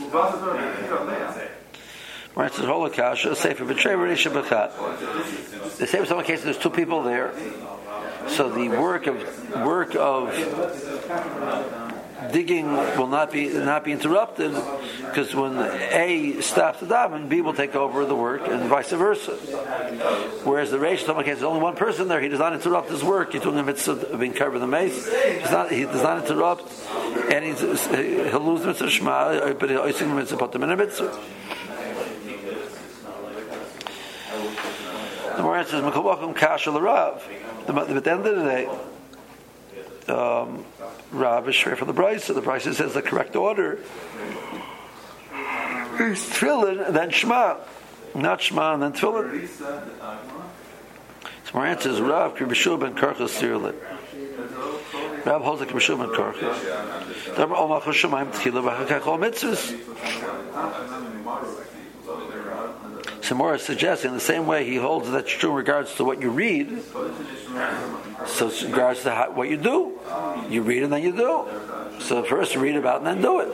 It 2.39 2.53
says 2.53 2.65
holokasha, 2.65 3.35
sefer 3.35 3.65
betray 3.65 3.93
reisha 3.93 4.31
b'chat. 4.31 5.77
The 5.77 5.87
same 5.87 6.05
some 6.05 6.23
cases 6.23 6.45
there's 6.45 6.57
two 6.59 6.69
people 6.69 7.01
there, 7.01 7.33
so 8.27 8.49
the 8.49 8.69
work 8.69 9.07
of 9.07 9.17
work 9.65 9.95
of 9.95 10.29
digging 12.31 12.71
will 12.71 13.07
not 13.07 13.31
be 13.31 13.47
not 13.49 13.83
be 13.83 13.91
interrupted 13.91 14.51
because 15.01 15.33
when 15.35 15.57
A 15.57 16.41
stops 16.41 16.79
the 16.79 16.85
daven, 16.85 17.29
B 17.29 17.41
will 17.41 17.53
take 17.53 17.75
over 17.75 18.05
the 18.05 18.15
work, 18.15 18.47
and 18.47 18.63
vice 18.69 18.91
versa. 18.91 19.31
Whereas 20.43 20.71
the 20.71 20.77
Reish, 20.77 21.05
some 21.05 21.21
cases, 21.23 21.43
only 21.43 21.61
one 21.61 21.75
person 21.75 22.07
there. 22.07 22.21
He 22.21 22.29
does 22.29 22.39
not 22.39 22.53
interrupt 22.53 22.89
his 22.89 23.03
work. 23.03 23.33
He's 23.33 23.41
doing 23.41 23.55
the 23.55 23.63
mitzvah 23.63 24.07
of 24.07 24.19
being 24.19 24.33
covered 24.33 24.59
the 24.59 24.67
mace. 24.67 25.05
He's 25.05 25.51
not, 25.51 25.71
he 25.71 25.83
does 25.83 26.03
not 26.03 26.23
interrupt, 26.23 26.71
and 27.31 27.45
he's, 27.45 27.59
he'll 27.59 28.39
lose 28.39 28.61
the 28.61 28.67
mitzvah 28.67 28.89
shema, 28.89 29.53
but 29.53 29.69
he'll 29.69 29.83
the 29.85 30.05
mitzvah 30.05 30.37
put 30.37 30.51
them 30.51 30.63
in 30.63 30.71
a 30.71 30.77
mitzvah. 30.77 31.17
The 35.35 35.43
more 35.43 35.55
answers, 35.55 35.83
Mekawachim 35.83 36.35
Kasha 36.35 36.71
Rav. 36.71 37.23
But 37.67 37.89
at 37.89 38.03
the 38.03 38.11
end 38.11 38.25
of 38.25 38.35
the 38.37 38.43
day, 38.43 38.69
um, 40.09 40.65
Rav 41.11 41.47
is 41.49 41.55
straight 41.55 41.77
from 41.77 41.93
the. 41.93 42.19
So 42.19 42.33
the 42.33 42.41
Bryce 42.41 42.63
says 42.63 42.93
the 42.93 43.01
correct 43.01 43.35
order 43.35 43.79
is 45.99 46.19
Tefillin, 46.29 46.93
then 46.93 47.09
Shema. 47.09 47.57
Not 48.15 48.41
Shema, 48.41 48.73
and 48.73 48.83
then 48.83 48.93
Tefillin. 48.93 49.47
So 49.47 51.51
my 51.53 51.69
answer 51.69 51.89
is 51.89 51.99
Rav, 52.01 52.35
Kirbishub, 52.35 52.83
and 52.85 52.97
Karcha 52.97 53.27
Sirlit. 53.27 53.75
Rav 55.25 55.41
holds 55.41 55.61
like 55.61 55.69
Kirbishub 55.69 56.03
and 56.03 56.13
Karcha. 56.13 56.53
Dabar 57.35 57.57
Omach 57.57 57.83
Hashemayim 57.83 58.31
Tchila 58.31 58.85
V'Hakach 58.85 59.07
Ol 59.07 59.17
Mitzvahs. 59.17 59.73
Samora 63.21 63.55
is 63.55 63.63
suggesting 63.63 64.13
the 64.13 64.19
same 64.21 64.47
way 64.47 64.65
he 64.65 64.77
holds 64.77 65.11
that's 65.11 65.29
true 65.29 65.49
in 65.49 65.57
regards 65.57 65.93
to 65.95 66.05
what 66.05 66.21
you 66.21 66.29
read. 66.29 66.81
So 68.25 68.49
in 68.49 68.71
regards 68.71 69.03
to 69.03 69.11
how, 69.11 69.31
what 69.31 69.49
you 69.49 69.57
do, 69.57 69.96
you 70.49 70.61
read 70.61 70.83
and 70.83 70.93
then 70.93 71.03
you 71.03 71.11
do. 71.11 71.45
So 71.99 72.23
first 72.23 72.55
read 72.55 72.75
about 72.75 72.97
and 72.97 73.07
then 73.07 73.21
do 73.21 73.39
it. 73.39 73.53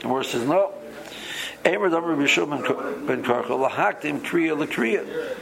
The 0.00 0.08
Morris 0.08 0.30
says 0.30 0.46
no. 0.46 0.72
Damar 1.64 1.90
Bishum 1.90 2.50
ben 3.06 3.22
lahaktim 3.24 4.20
kriya 4.20 4.56
lekriya. 4.56 5.36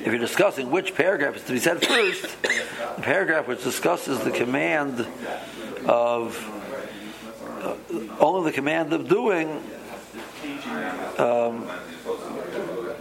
If 0.00 0.06
you're 0.06 0.18
discussing 0.18 0.70
which 0.70 0.94
paragraph 0.94 1.36
is 1.36 1.44
to 1.44 1.52
be 1.52 1.58
said 1.58 1.84
first, 1.84 2.42
the 2.42 3.02
paragraph 3.02 3.46
which 3.46 3.62
discusses 3.62 4.18
the 4.20 4.32
command 4.32 5.06
of 5.86 6.36
uh, 7.62 7.74
only 8.18 8.50
the 8.50 8.54
command 8.54 8.92
of 8.92 9.08
doing. 9.08 9.62
Um, 11.18 11.68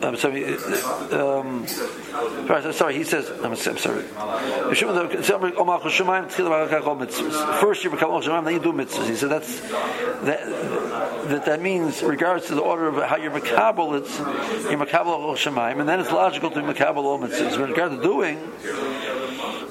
I'm 0.03 0.17
sorry. 0.17 0.55
Um, 1.11 1.67
sorry, 2.73 2.95
he 2.95 3.03
says. 3.03 3.29
I'm, 3.43 3.55
sorry. 3.55 4.01
First 4.01 4.81
you 7.83 7.89
become 7.89 8.11
Shemayim, 8.23 8.45
then 8.45 8.53
you 8.53 8.59
do 8.59 8.73
mitzvahs. 8.73 9.07
He 9.07 9.15
said 9.15 9.29
that's 9.29 9.59
that, 10.21 10.45
that. 11.29 11.45
That 11.45 11.61
means, 11.61 12.01
regards 12.01 12.47
to 12.47 12.55
the 12.55 12.61
order 12.61 12.87
of 12.87 12.95
how 13.07 13.17
you're 13.17 13.31
makabel, 13.31 13.97
it's 13.99 14.19
you're 14.69 14.77
Shemayim, 15.35 15.79
and 15.79 15.87
then 15.87 15.99
it's 15.99 16.11
logical 16.11 16.49
to 16.51 16.61
be 16.61 16.67
makabel 16.67 17.03
all 17.03 17.19
mitzvahs. 17.19 17.57
With 17.59 17.69
regard 17.69 17.91
to 17.91 18.01
doing, 18.01 18.37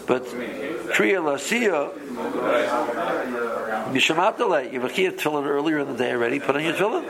but 0.07 0.25
kriya 0.95 1.21
lasiya. 1.23 1.93
Mishamatale, 3.91 4.73
you 4.73 4.81
have 4.81 4.89
a 4.91 4.95
earlier 5.49 5.81
in 5.81 5.89
the 5.89 5.97
day 5.97 6.13
already, 6.13 6.39
put 6.39 6.55
on 6.55 6.63
your 6.63 6.75
tefillin. 6.75 7.05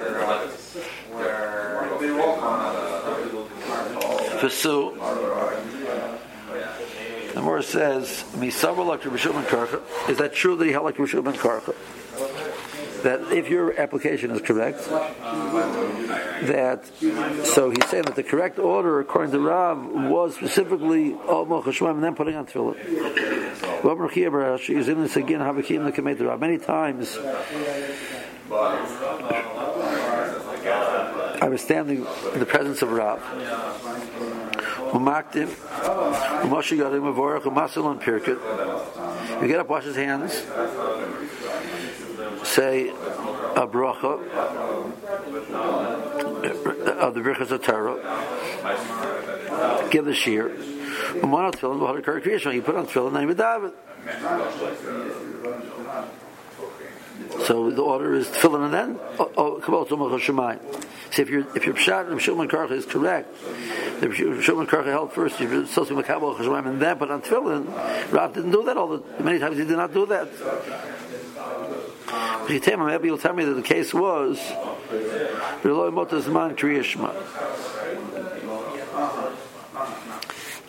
Pursue. 4.40 4.94
The 7.34 7.42
Morris 7.42 7.68
says. 7.68 8.24
Is 8.34 8.60
that 8.62 10.30
true 10.32 10.56
that 10.56 10.64
he 10.64 10.72
held 10.72 10.84
like 10.86 10.98
Rabbi 10.98 11.32
Karcha? 11.32 11.74
That 13.02 13.32
if 13.32 13.48
your 13.48 13.78
application 13.80 14.30
is 14.30 14.40
correct, 14.42 14.78
that 16.46 16.84
so 17.44 17.70
he's 17.70 17.86
saying 17.88 18.04
that 18.04 18.14
the 18.16 18.22
correct 18.22 18.58
order 18.58 19.00
according 19.00 19.32
to 19.32 19.40
Rav 19.40 19.78
was 20.10 20.34
specifically 20.34 21.12
Omach 21.12 21.64
Hashemam 21.64 21.92
and 21.92 22.04
then 22.04 22.14
putting 22.14 22.36
on 22.36 22.46
tefillin. 22.46 22.76
is 24.70 24.88
in 24.88 25.00
this 25.00 25.16
again 25.16 25.40
Havakim 25.40 25.84
the 25.84 25.92
Kamet 25.92 26.20
Rav. 26.26 26.40
Many 26.40 26.58
times 26.58 27.18
I 31.42 31.48
was 31.48 31.62
standing 31.62 32.06
in 32.34 32.38
the 32.38 32.46
presence 32.46 32.82
of 32.82 32.92
Rav. 32.92 33.18
Umaktim, 34.90 35.46
Moshe 36.48 36.76
Yadim 36.76 37.14
Avorach, 37.14 37.42
Umasil 37.42 37.90
and. 37.90 39.40
You 39.40 39.48
get 39.48 39.60
up, 39.60 39.68
wash 39.68 39.84
his 39.84 39.96
hands, 39.96 40.32
say 42.46 42.88
a 42.88 43.66
bracha 43.66 44.20
of 47.00 47.14
the 47.14 47.20
Birchas 47.20 47.50
of 47.50 47.62
Torah, 47.62 47.96
give 49.90 50.04
the 50.04 50.14
shear. 50.14 50.50
Umanat 50.50 51.52
tefillin, 51.52 51.80
v'hadar 51.80 52.42
kar 52.42 52.52
You 52.52 52.62
put 52.62 52.74
on 52.76 52.86
tefillin, 52.86 53.12
then 53.14 53.28
you 53.28 53.34
daven. 53.34 53.72
So 57.46 57.70
the 57.70 57.82
order 57.82 58.14
is 58.14 58.28
tefillin 58.28 58.64
and 58.66 58.74
then 58.74 58.98
oh, 59.18 59.30
oh 59.36 59.60
kabbalah 59.60 59.86
tumach 59.86 60.18
shemayim. 60.20 60.60
So 61.12 61.22
if 61.22 61.30
your 61.30 61.40
if 61.56 61.66
your 61.66 61.74
pshat 61.74 62.10
and 62.10 62.20
Shulman 62.20 62.48
Karcha 62.48 62.72
is 62.72 62.86
correct, 62.86 63.34
the 64.00 64.06
Shulman 64.06 64.66
Karcha 64.66 64.86
held 64.86 65.12
first. 65.12 65.40
You're 65.40 65.66
supposed 65.66 65.88
to 65.88 65.94
makabel 65.94 66.36
cheshmayim 66.36 66.66
and 66.66 66.80
then 66.80 66.98
put 66.98 67.10
on 67.10 67.22
tefillin. 67.22 68.12
Rav 68.12 68.34
didn't 68.34 68.52
do 68.52 68.62
that 68.64 68.76
all 68.76 68.88
the 68.88 69.22
many 69.22 69.38
times. 69.38 69.58
He 69.58 69.64
did 69.64 69.76
not 69.76 69.92
do 69.92 70.06
that. 70.06 70.28
Maybe 72.48 73.06
you'll 73.06 73.18
tell 73.18 73.34
me 73.34 73.44
that 73.44 73.54
the 73.54 73.62
case 73.62 73.94
was 73.94 74.38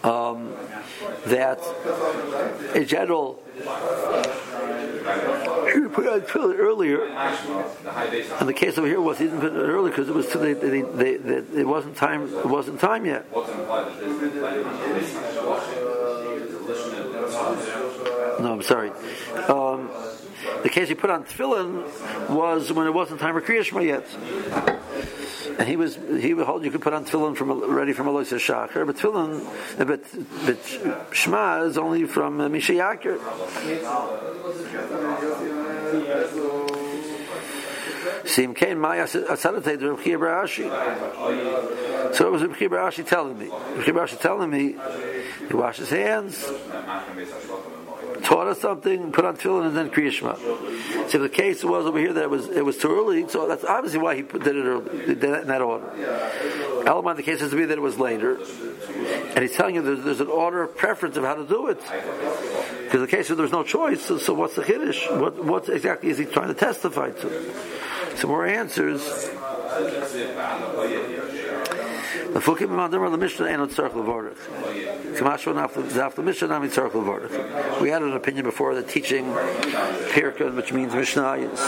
um, 0.03 0.53
that 1.25 1.59
a 2.75 2.85
general 2.85 3.43
he 5.73 5.87
put 5.89 6.07
on 6.07 6.21
tefillin 6.21 6.57
earlier, 6.57 7.05
and 7.05 8.49
the 8.49 8.53
case 8.53 8.77
over 8.77 8.87
here 8.87 9.01
was 9.01 9.17
he 9.17 9.25
didn't 9.25 9.41
put 9.41 9.53
it 9.53 9.57
earlier 9.57 9.89
because 9.89 10.09
it 10.09 10.15
was 10.15 10.27
too, 10.29 10.39
they, 10.39 10.53
they, 10.53 11.17
they, 11.17 11.59
it 11.59 11.67
wasn't 11.67 11.95
time. 11.95 12.33
It 12.37 12.45
wasn't 12.45 12.79
time 12.79 13.05
yet. 13.05 13.25
No, 18.41 18.53
I'm 18.53 18.61
sorry. 18.61 18.91
Um, 19.47 19.89
the 20.63 20.69
case 20.69 20.89
he 20.89 20.95
put 20.95 21.09
on 21.09 21.23
tefillin 21.23 22.29
was 22.29 22.71
when 22.71 22.87
it 22.87 22.93
wasn't 22.93 23.19
time 23.19 23.33
for 23.33 23.41
Kriya 23.41 23.85
yet. 23.85 24.05
And 25.59 25.67
he 25.67 25.75
was 25.75 25.97
he 26.19 26.33
would 26.33 26.45
hold 26.45 26.63
you 26.63 26.71
could 26.71 26.81
put 26.81 26.93
on 26.93 27.05
tefillin 27.05 27.35
from 27.35 27.73
ready 27.73 27.93
from 27.93 28.07
Alos 28.07 28.31
Hashachar, 28.31 28.85
but 28.85 28.95
tefillin 28.97 29.45
but 29.77 30.03
but 30.45 31.15
Shema 31.15 31.63
is 31.63 31.77
only 31.77 32.05
from 32.05 32.39
uh, 32.39 32.49
Misheyakir. 32.49 33.19
Sim 38.25 38.53
Kain 38.53 38.79
Maya 38.79 39.05
Asadate 39.05 39.77
Barashi. 39.77 40.69
So 42.15 42.27
it 42.27 42.31
was 42.31 42.43
Rabbi 42.43 42.67
Barashi 42.67 43.05
telling 43.05 43.37
me. 43.37 43.47
Rabbi 43.47 43.91
Barashi 43.91 44.19
telling 44.19 44.49
me 44.49 44.75
he 45.47 45.53
washed 45.53 45.79
his 45.79 45.89
hands 45.89 46.47
taught 48.31 48.47
us 48.47 48.61
something, 48.61 49.11
put 49.11 49.25
on 49.25 49.35
tefillin, 49.35 49.67
and 49.67 49.75
then 49.75 49.89
kriyishma. 49.89 51.09
So 51.09 51.19
the 51.19 51.27
case 51.27 51.65
was 51.65 51.85
over 51.85 51.99
here 51.99 52.13
that 52.13 52.23
it 52.23 52.29
was 52.29 52.47
it 52.47 52.63
was 52.63 52.77
too 52.77 52.89
early, 52.89 53.27
so 53.27 53.45
that's 53.45 53.65
obviously 53.65 53.99
why 53.99 54.15
he 54.15 54.21
did 54.21 54.55
it 54.55 54.63
early, 54.63 55.05
did 55.05 55.19
that 55.21 55.41
in 55.41 55.47
that 55.49 55.61
order. 55.61 55.91
Element 56.87 57.17
the 57.17 57.23
case 57.23 57.41
has 57.41 57.49
to 57.49 57.57
be 57.57 57.65
that 57.65 57.77
it 57.77 57.81
was 57.81 57.99
later, 57.99 58.39
and 59.35 59.39
he's 59.39 59.51
telling 59.51 59.75
you 59.75 59.81
there's, 59.81 60.05
there's 60.05 60.21
an 60.21 60.27
order 60.27 60.63
of 60.63 60.77
preference 60.77 61.17
of 61.17 61.25
how 61.25 61.35
to 61.35 61.45
do 61.45 61.67
it. 61.67 61.81
Because 62.85 63.01
the 63.01 63.07
case 63.07 63.27
where 63.27 63.35
there's 63.35 63.51
no 63.51 63.63
choice, 63.63 64.01
so, 64.05 64.17
so 64.17 64.33
what's 64.33 64.55
the 64.55 64.63
kiddush? 64.63 65.09
What 65.09 65.43
what 65.43 65.67
exactly 65.67 66.09
is 66.09 66.17
he 66.17 66.23
trying 66.23 66.47
to 66.47 66.53
testify 66.53 67.11
to? 67.11 67.53
Some 68.15 68.29
more 68.29 68.45
answers. 68.45 69.01
The 72.33 72.39
fukim 72.39 73.11
the 73.11 73.17
Mishnah 73.17 73.45
ain't 73.45 73.71
tzarich 73.71 73.91
levorich. 73.91 74.37
Kamashon 75.17 75.97
after 75.97 76.21
Mishnah 76.21 76.47
nami 76.47 76.69
tzarich 76.69 76.91
levorich. 76.91 77.81
We 77.81 77.89
had 77.89 78.01
an 78.03 78.13
opinion 78.13 78.45
before 78.45 78.73
that 78.75 78.87
teaching 78.87 79.25
Pirka, 79.25 80.55
which 80.55 80.71
means 80.71 80.93
Mishnah, 80.93 81.33
is, 81.33 81.59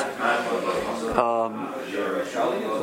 um, 1.18 1.74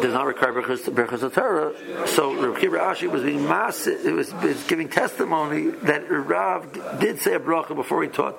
does 0.02 0.12
not 0.12 0.26
require 0.26 0.52
berachas 0.52 1.32
Torah. 1.32 1.72
So 2.08 2.34
Rav 2.34 2.56
Ashi 2.56 3.10
was 3.10 3.22
being 3.22 3.48
mass, 3.48 3.86
it 3.86 4.12
was, 4.12 4.28
it 4.28 4.42
was 4.42 4.62
giving 4.64 4.90
testimony 4.90 5.70
that 5.70 6.10
Rav 6.10 7.00
did 7.00 7.18
say 7.20 7.34
a 7.34 7.40
bracha 7.40 7.74
before 7.74 8.02
he 8.02 8.10
taught 8.10 8.36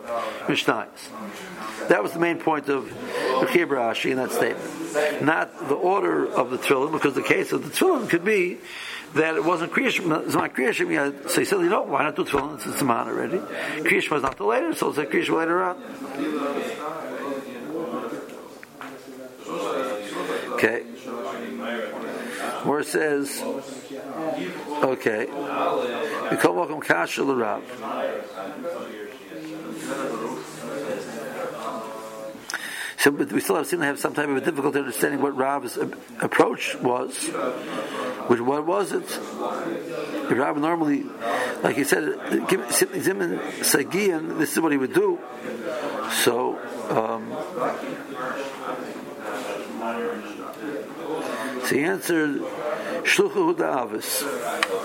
Mishnah. 0.47 0.87
That 1.89 2.03
was 2.03 2.11
the 2.11 2.19
main 2.19 2.37
point 2.37 2.69
of 2.69 2.91
Rechiv 3.41 3.67
Rashi 3.67 4.11
in 4.11 4.17
that 4.17 4.31
statement. 4.31 5.23
Not 5.23 5.67
the 5.67 5.75
order 5.75 6.25
of 6.31 6.49
the 6.51 6.57
tefillin, 6.57 6.91
because 6.91 7.15
the 7.15 7.23
case 7.23 7.51
of 7.51 7.63
the 7.63 7.69
tefillin 7.69 8.09
could 8.09 8.23
be 8.23 8.59
that 9.15 9.35
it 9.35 9.43
wasn't 9.43 9.73
Kriyashma, 9.73 10.25
it's 10.25 10.35
not 10.35 10.53
Kriyashma, 10.53 11.29
so 11.29 11.39
he 11.39 11.45
said, 11.45 11.59
you 11.59 11.69
know, 11.69 11.83
why 11.83 12.03
not 12.03 12.15
do 12.15 12.23
tefillin? 12.23 12.55
It's, 12.55 12.65
it's 12.65 12.81
a 12.81 12.85
man 12.85 13.07
already. 13.07 13.37
Kriyashma 13.37 14.17
is 14.17 14.23
not 14.23 14.37
the 14.37 14.45
later, 14.45 14.73
so 14.73 14.89
it's 14.89 14.97
like 14.97 15.11
Kriyashma 15.11 15.37
later 15.37 15.63
on. 15.63 15.77
Okay. 20.53 20.83
Where 22.63 22.79
it 22.81 22.87
says, 22.87 23.41
okay, 24.83 25.25
we 25.25 26.37
call 26.37 26.55
welcome 26.55 26.79
Kasha 26.79 27.23
L'Rav. 27.23 27.63
So, 33.01 33.09
but 33.09 33.31
we 33.31 33.41
still 33.41 33.55
have, 33.55 33.65
seem 33.65 33.79
to 33.79 33.85
have 33.87 33.97
some 33.97 34.13
type 34.13 34.29
of 34.29 34.37
a 34.37 34.41
difficulty 34.41 34.77
understanding 34.77 35.23
what 35.23 35.35
Rav's 35.35 35.75
approach 36.19 36.75
was. 36.75 37.17
Which 38.27 38.39
what 38.39 38.67
was 38.67 38.91
it? 38.91 39.19
Rav 40.29 40.57
normally, 40.57 41.05
like 41.63 41.77
he 41.77 41.83
said, 41.83 42.03
Zimin 42.03 43.39
Sagian, 43.61 44.37
this 44.37 44.51
is 44.51 44.59
what 44.59 44.71
he 44.71 44.77
would 44.77 44.93
do. 44.93 45.19
So. 46.11 46.59
Um, 46.91 47.31
so 51.65 51.75
he 51.75 51.81
answered, 51.81 52.41
Shluchu 53.01 53.83
Avis. 53.83 54.19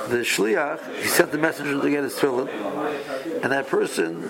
The 0.08 0.22
Shliach, 0.22 1.02
he 1.02 1.08
sent 1.08 1.32
the 1.32 1.38
messenger 1.38 1.78
to 1.82 1.90
get 1.90 2.02
his 2.04 2.14
tefillin, 2.14 2.48
and 3.42 3.52
that 3.52 3.66
person 3.66 4.22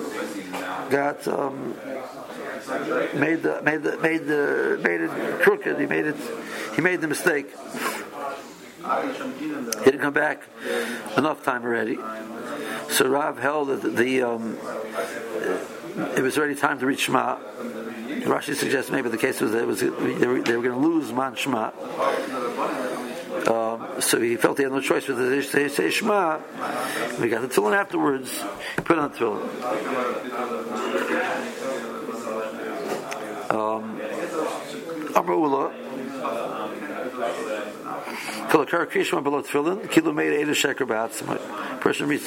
got 0.91 1.29
um, 1.29 1.77
made 3.15 3.43
the 3.43 3.63
made 3.63 3.83
the 3.83 3.97
made 3.99 4.27
the 4.27 4.81
made 4.83 5.01
it 5.01 5.41
crooked. 5.41 5.79
He 5.79 5.87
made 5.87 6.07
it. 6.07 6.17
He 6.75 6.83
made 6.83 7.01
the 7.01 7.09
mistake. 7.09 7.55
He 8.79 9.85
didn't 9.85 10.01
come 10.01 10.13
back 10.13 10.43
enough 11.17 11.45
time 11.45 11.65
already. 11.65 11.99
So 12.91 13.09
Rav 13.09 13.39
held 13.39 13.69
that 13.69 13.97
the 13.97 14.23
um, 14.23 14.59
it 16.17 16.23
was 16.23 16.39
already 16.39 16.55
time 16.55 16.79
to 16.81 16.87
reach 16.87 17.01
Shema. 17.01 17.39
Rashi 18.27 18.55
suggests 18.55 18.91
maybe 18.91 19.09
the 19.09 19.19
case 19.19 19.41
was 19.41 19.53
that 19.53 19.63
it 19.63 19.67
was 19.67 19.81
they 19.81 19.89
were, 19.89 20.43
they 20.43 20.57
were 20.57 20.63
going 20.63 20.81
to 20.81 20.87
lose 20.87 21.13
Man 21.13 21.35
Shema. 21.35 21.71
Um, 23.47 24.01
so 24.01 24.21
he 24.21 24.37
felt 24.37 24.57
he 24.57 24.65
had 24.65 24.73
no 24.73 24.81
choice 24.81 25.07
but 25.07 25.17
to 25.17 25.43
say, 25.43 25.69
say 25.69 25.91
Shema. 25.91 26.39
We 27.21 27.29
got 27.29 27.43
the 27.43 27.49
tefillin 27.49 27.77
afterwards. 27.77 28.43
Put 28.77 28.99
on 28.99 29.13
the 29.13 29.19
tefillin. 29.19 31.76
Um, 33.51 34.01
Amrullah. 35.15 35.73
Kalakar 38.49 38.87
Krishma 38.87 39.23
below. 39.23 39.43
Person 41.81 42.09
reads 42.09 42.25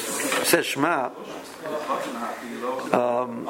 um, 2.94 3.46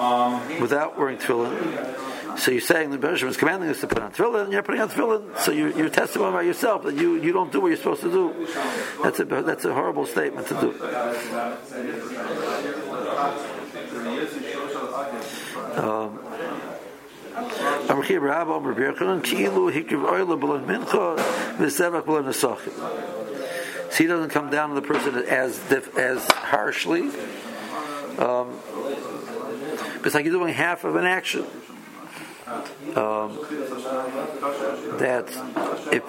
without 0.59 0.97
wearing 0.97 1.17
tefillin. 1.17 2.39
So 2.39 2.51
you're 2.51 2.61
saying 2.61 2.91
the 2.91 2.97
Bereshit 2.97 3.27
is 3.27 3.37
commanding 3.37 3.69
us 3.69 3.81
to 3.81 3.87
put 3.87 4.01
on 4.01 4.11
tefillin, 4.11 4.45
and 4.45 4.53
you're 4.53 4.63
putting 4.63 4.81
on 4.81 4.89
tefillin. 4.89 5.37
So 5.39 5.51
you're, 5.51 5.71
you're 5.71 5.89
testifying 5.89 6.33
by 6.33 6.43
yourself 6.43 6.83
that 6.83 6.95
you, 6.95 7.15
you 7.15 7.31
don't 7.31 7.51
do 7.51 7.59
what 7.61 7.67
you're 7.67 7.77
supposed 7.77 8.01
to 8.01 8.11
do. 8.11 8.47
That's 9.03 9.19
a 9.19 9.25
that's 9.25 9.65
a 9.65 9.73
horrible 9.73 10.05
statement 10.05 10.47
to 10.47 10.53
do. 10.55 10.73
Um, 15.75 16.18
so 23.91 24.03
he 24.03 24.07
doesn't 24.07 24.29
come 24.29 24.49
down 24.49 24.69
to 24.69 24.75
the 24.75 24.81
person 24.81 25.15
as 25.25 25.59
as 25.97 26.25
harshly. 26.31 27.09
Um, 28.17 28.59
it's 30.03 30.13
like 30.13 30.25
you're 30.25 30.33
doing 30.33 30.53
half 30.53 30.83
of 30.83 30.95
an 30.95 31.05
action 31.05 31.45
um, 32.95 33.37
that 34.99 35.29
if 35.91 36.03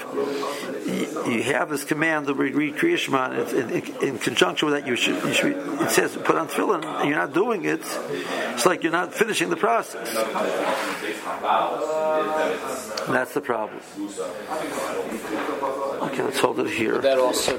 you 1.26 1.42
have 1.42 1.68
this 1.68 1.84
command 1.84 2.26
to 2.26 2.34
read 2.34 2.76
Kriya 2.76 2.96
Shema, 2.96 3.32
in, 3.32 3.70
in, 3.70 4.02
in, 4.02 4.18
conjunction 4.18 4.70
with 4.70 4.78
that, 4.78 4.86
you 4.88 4.96
should, 4.96 5.22
you 5.24 5.32
should, 5.32 5.56
it 5.82 5.90
says 5.90 6.16
put 6.16 6.36
on 6.36 6.48
tefillin, 6.48 6.84
and 6.84 7.08
you're 7.08 7.18
not 7.18 7.32
doing 7.34 7.64
it, 7.64 7.82
it's 7.82 8.66
like 8.66 8.82
you're 8.82 8.92
not 8.92 9.14
finishing 9.14 9.50
the 9.50 9.56
process. 9.56 10.08
And 13.06 13.14
that's 13.14 13.34
the 13.34 13.40
problem. 13.40 13.80
Okay, 16.02 16.22
let's 16.22 16.38
hold 16.38 16.60
it 16.60 16.70
here. 16.70 16.94
Would 16.94 17.02
that 17.02 17.18
also 17.18 17.58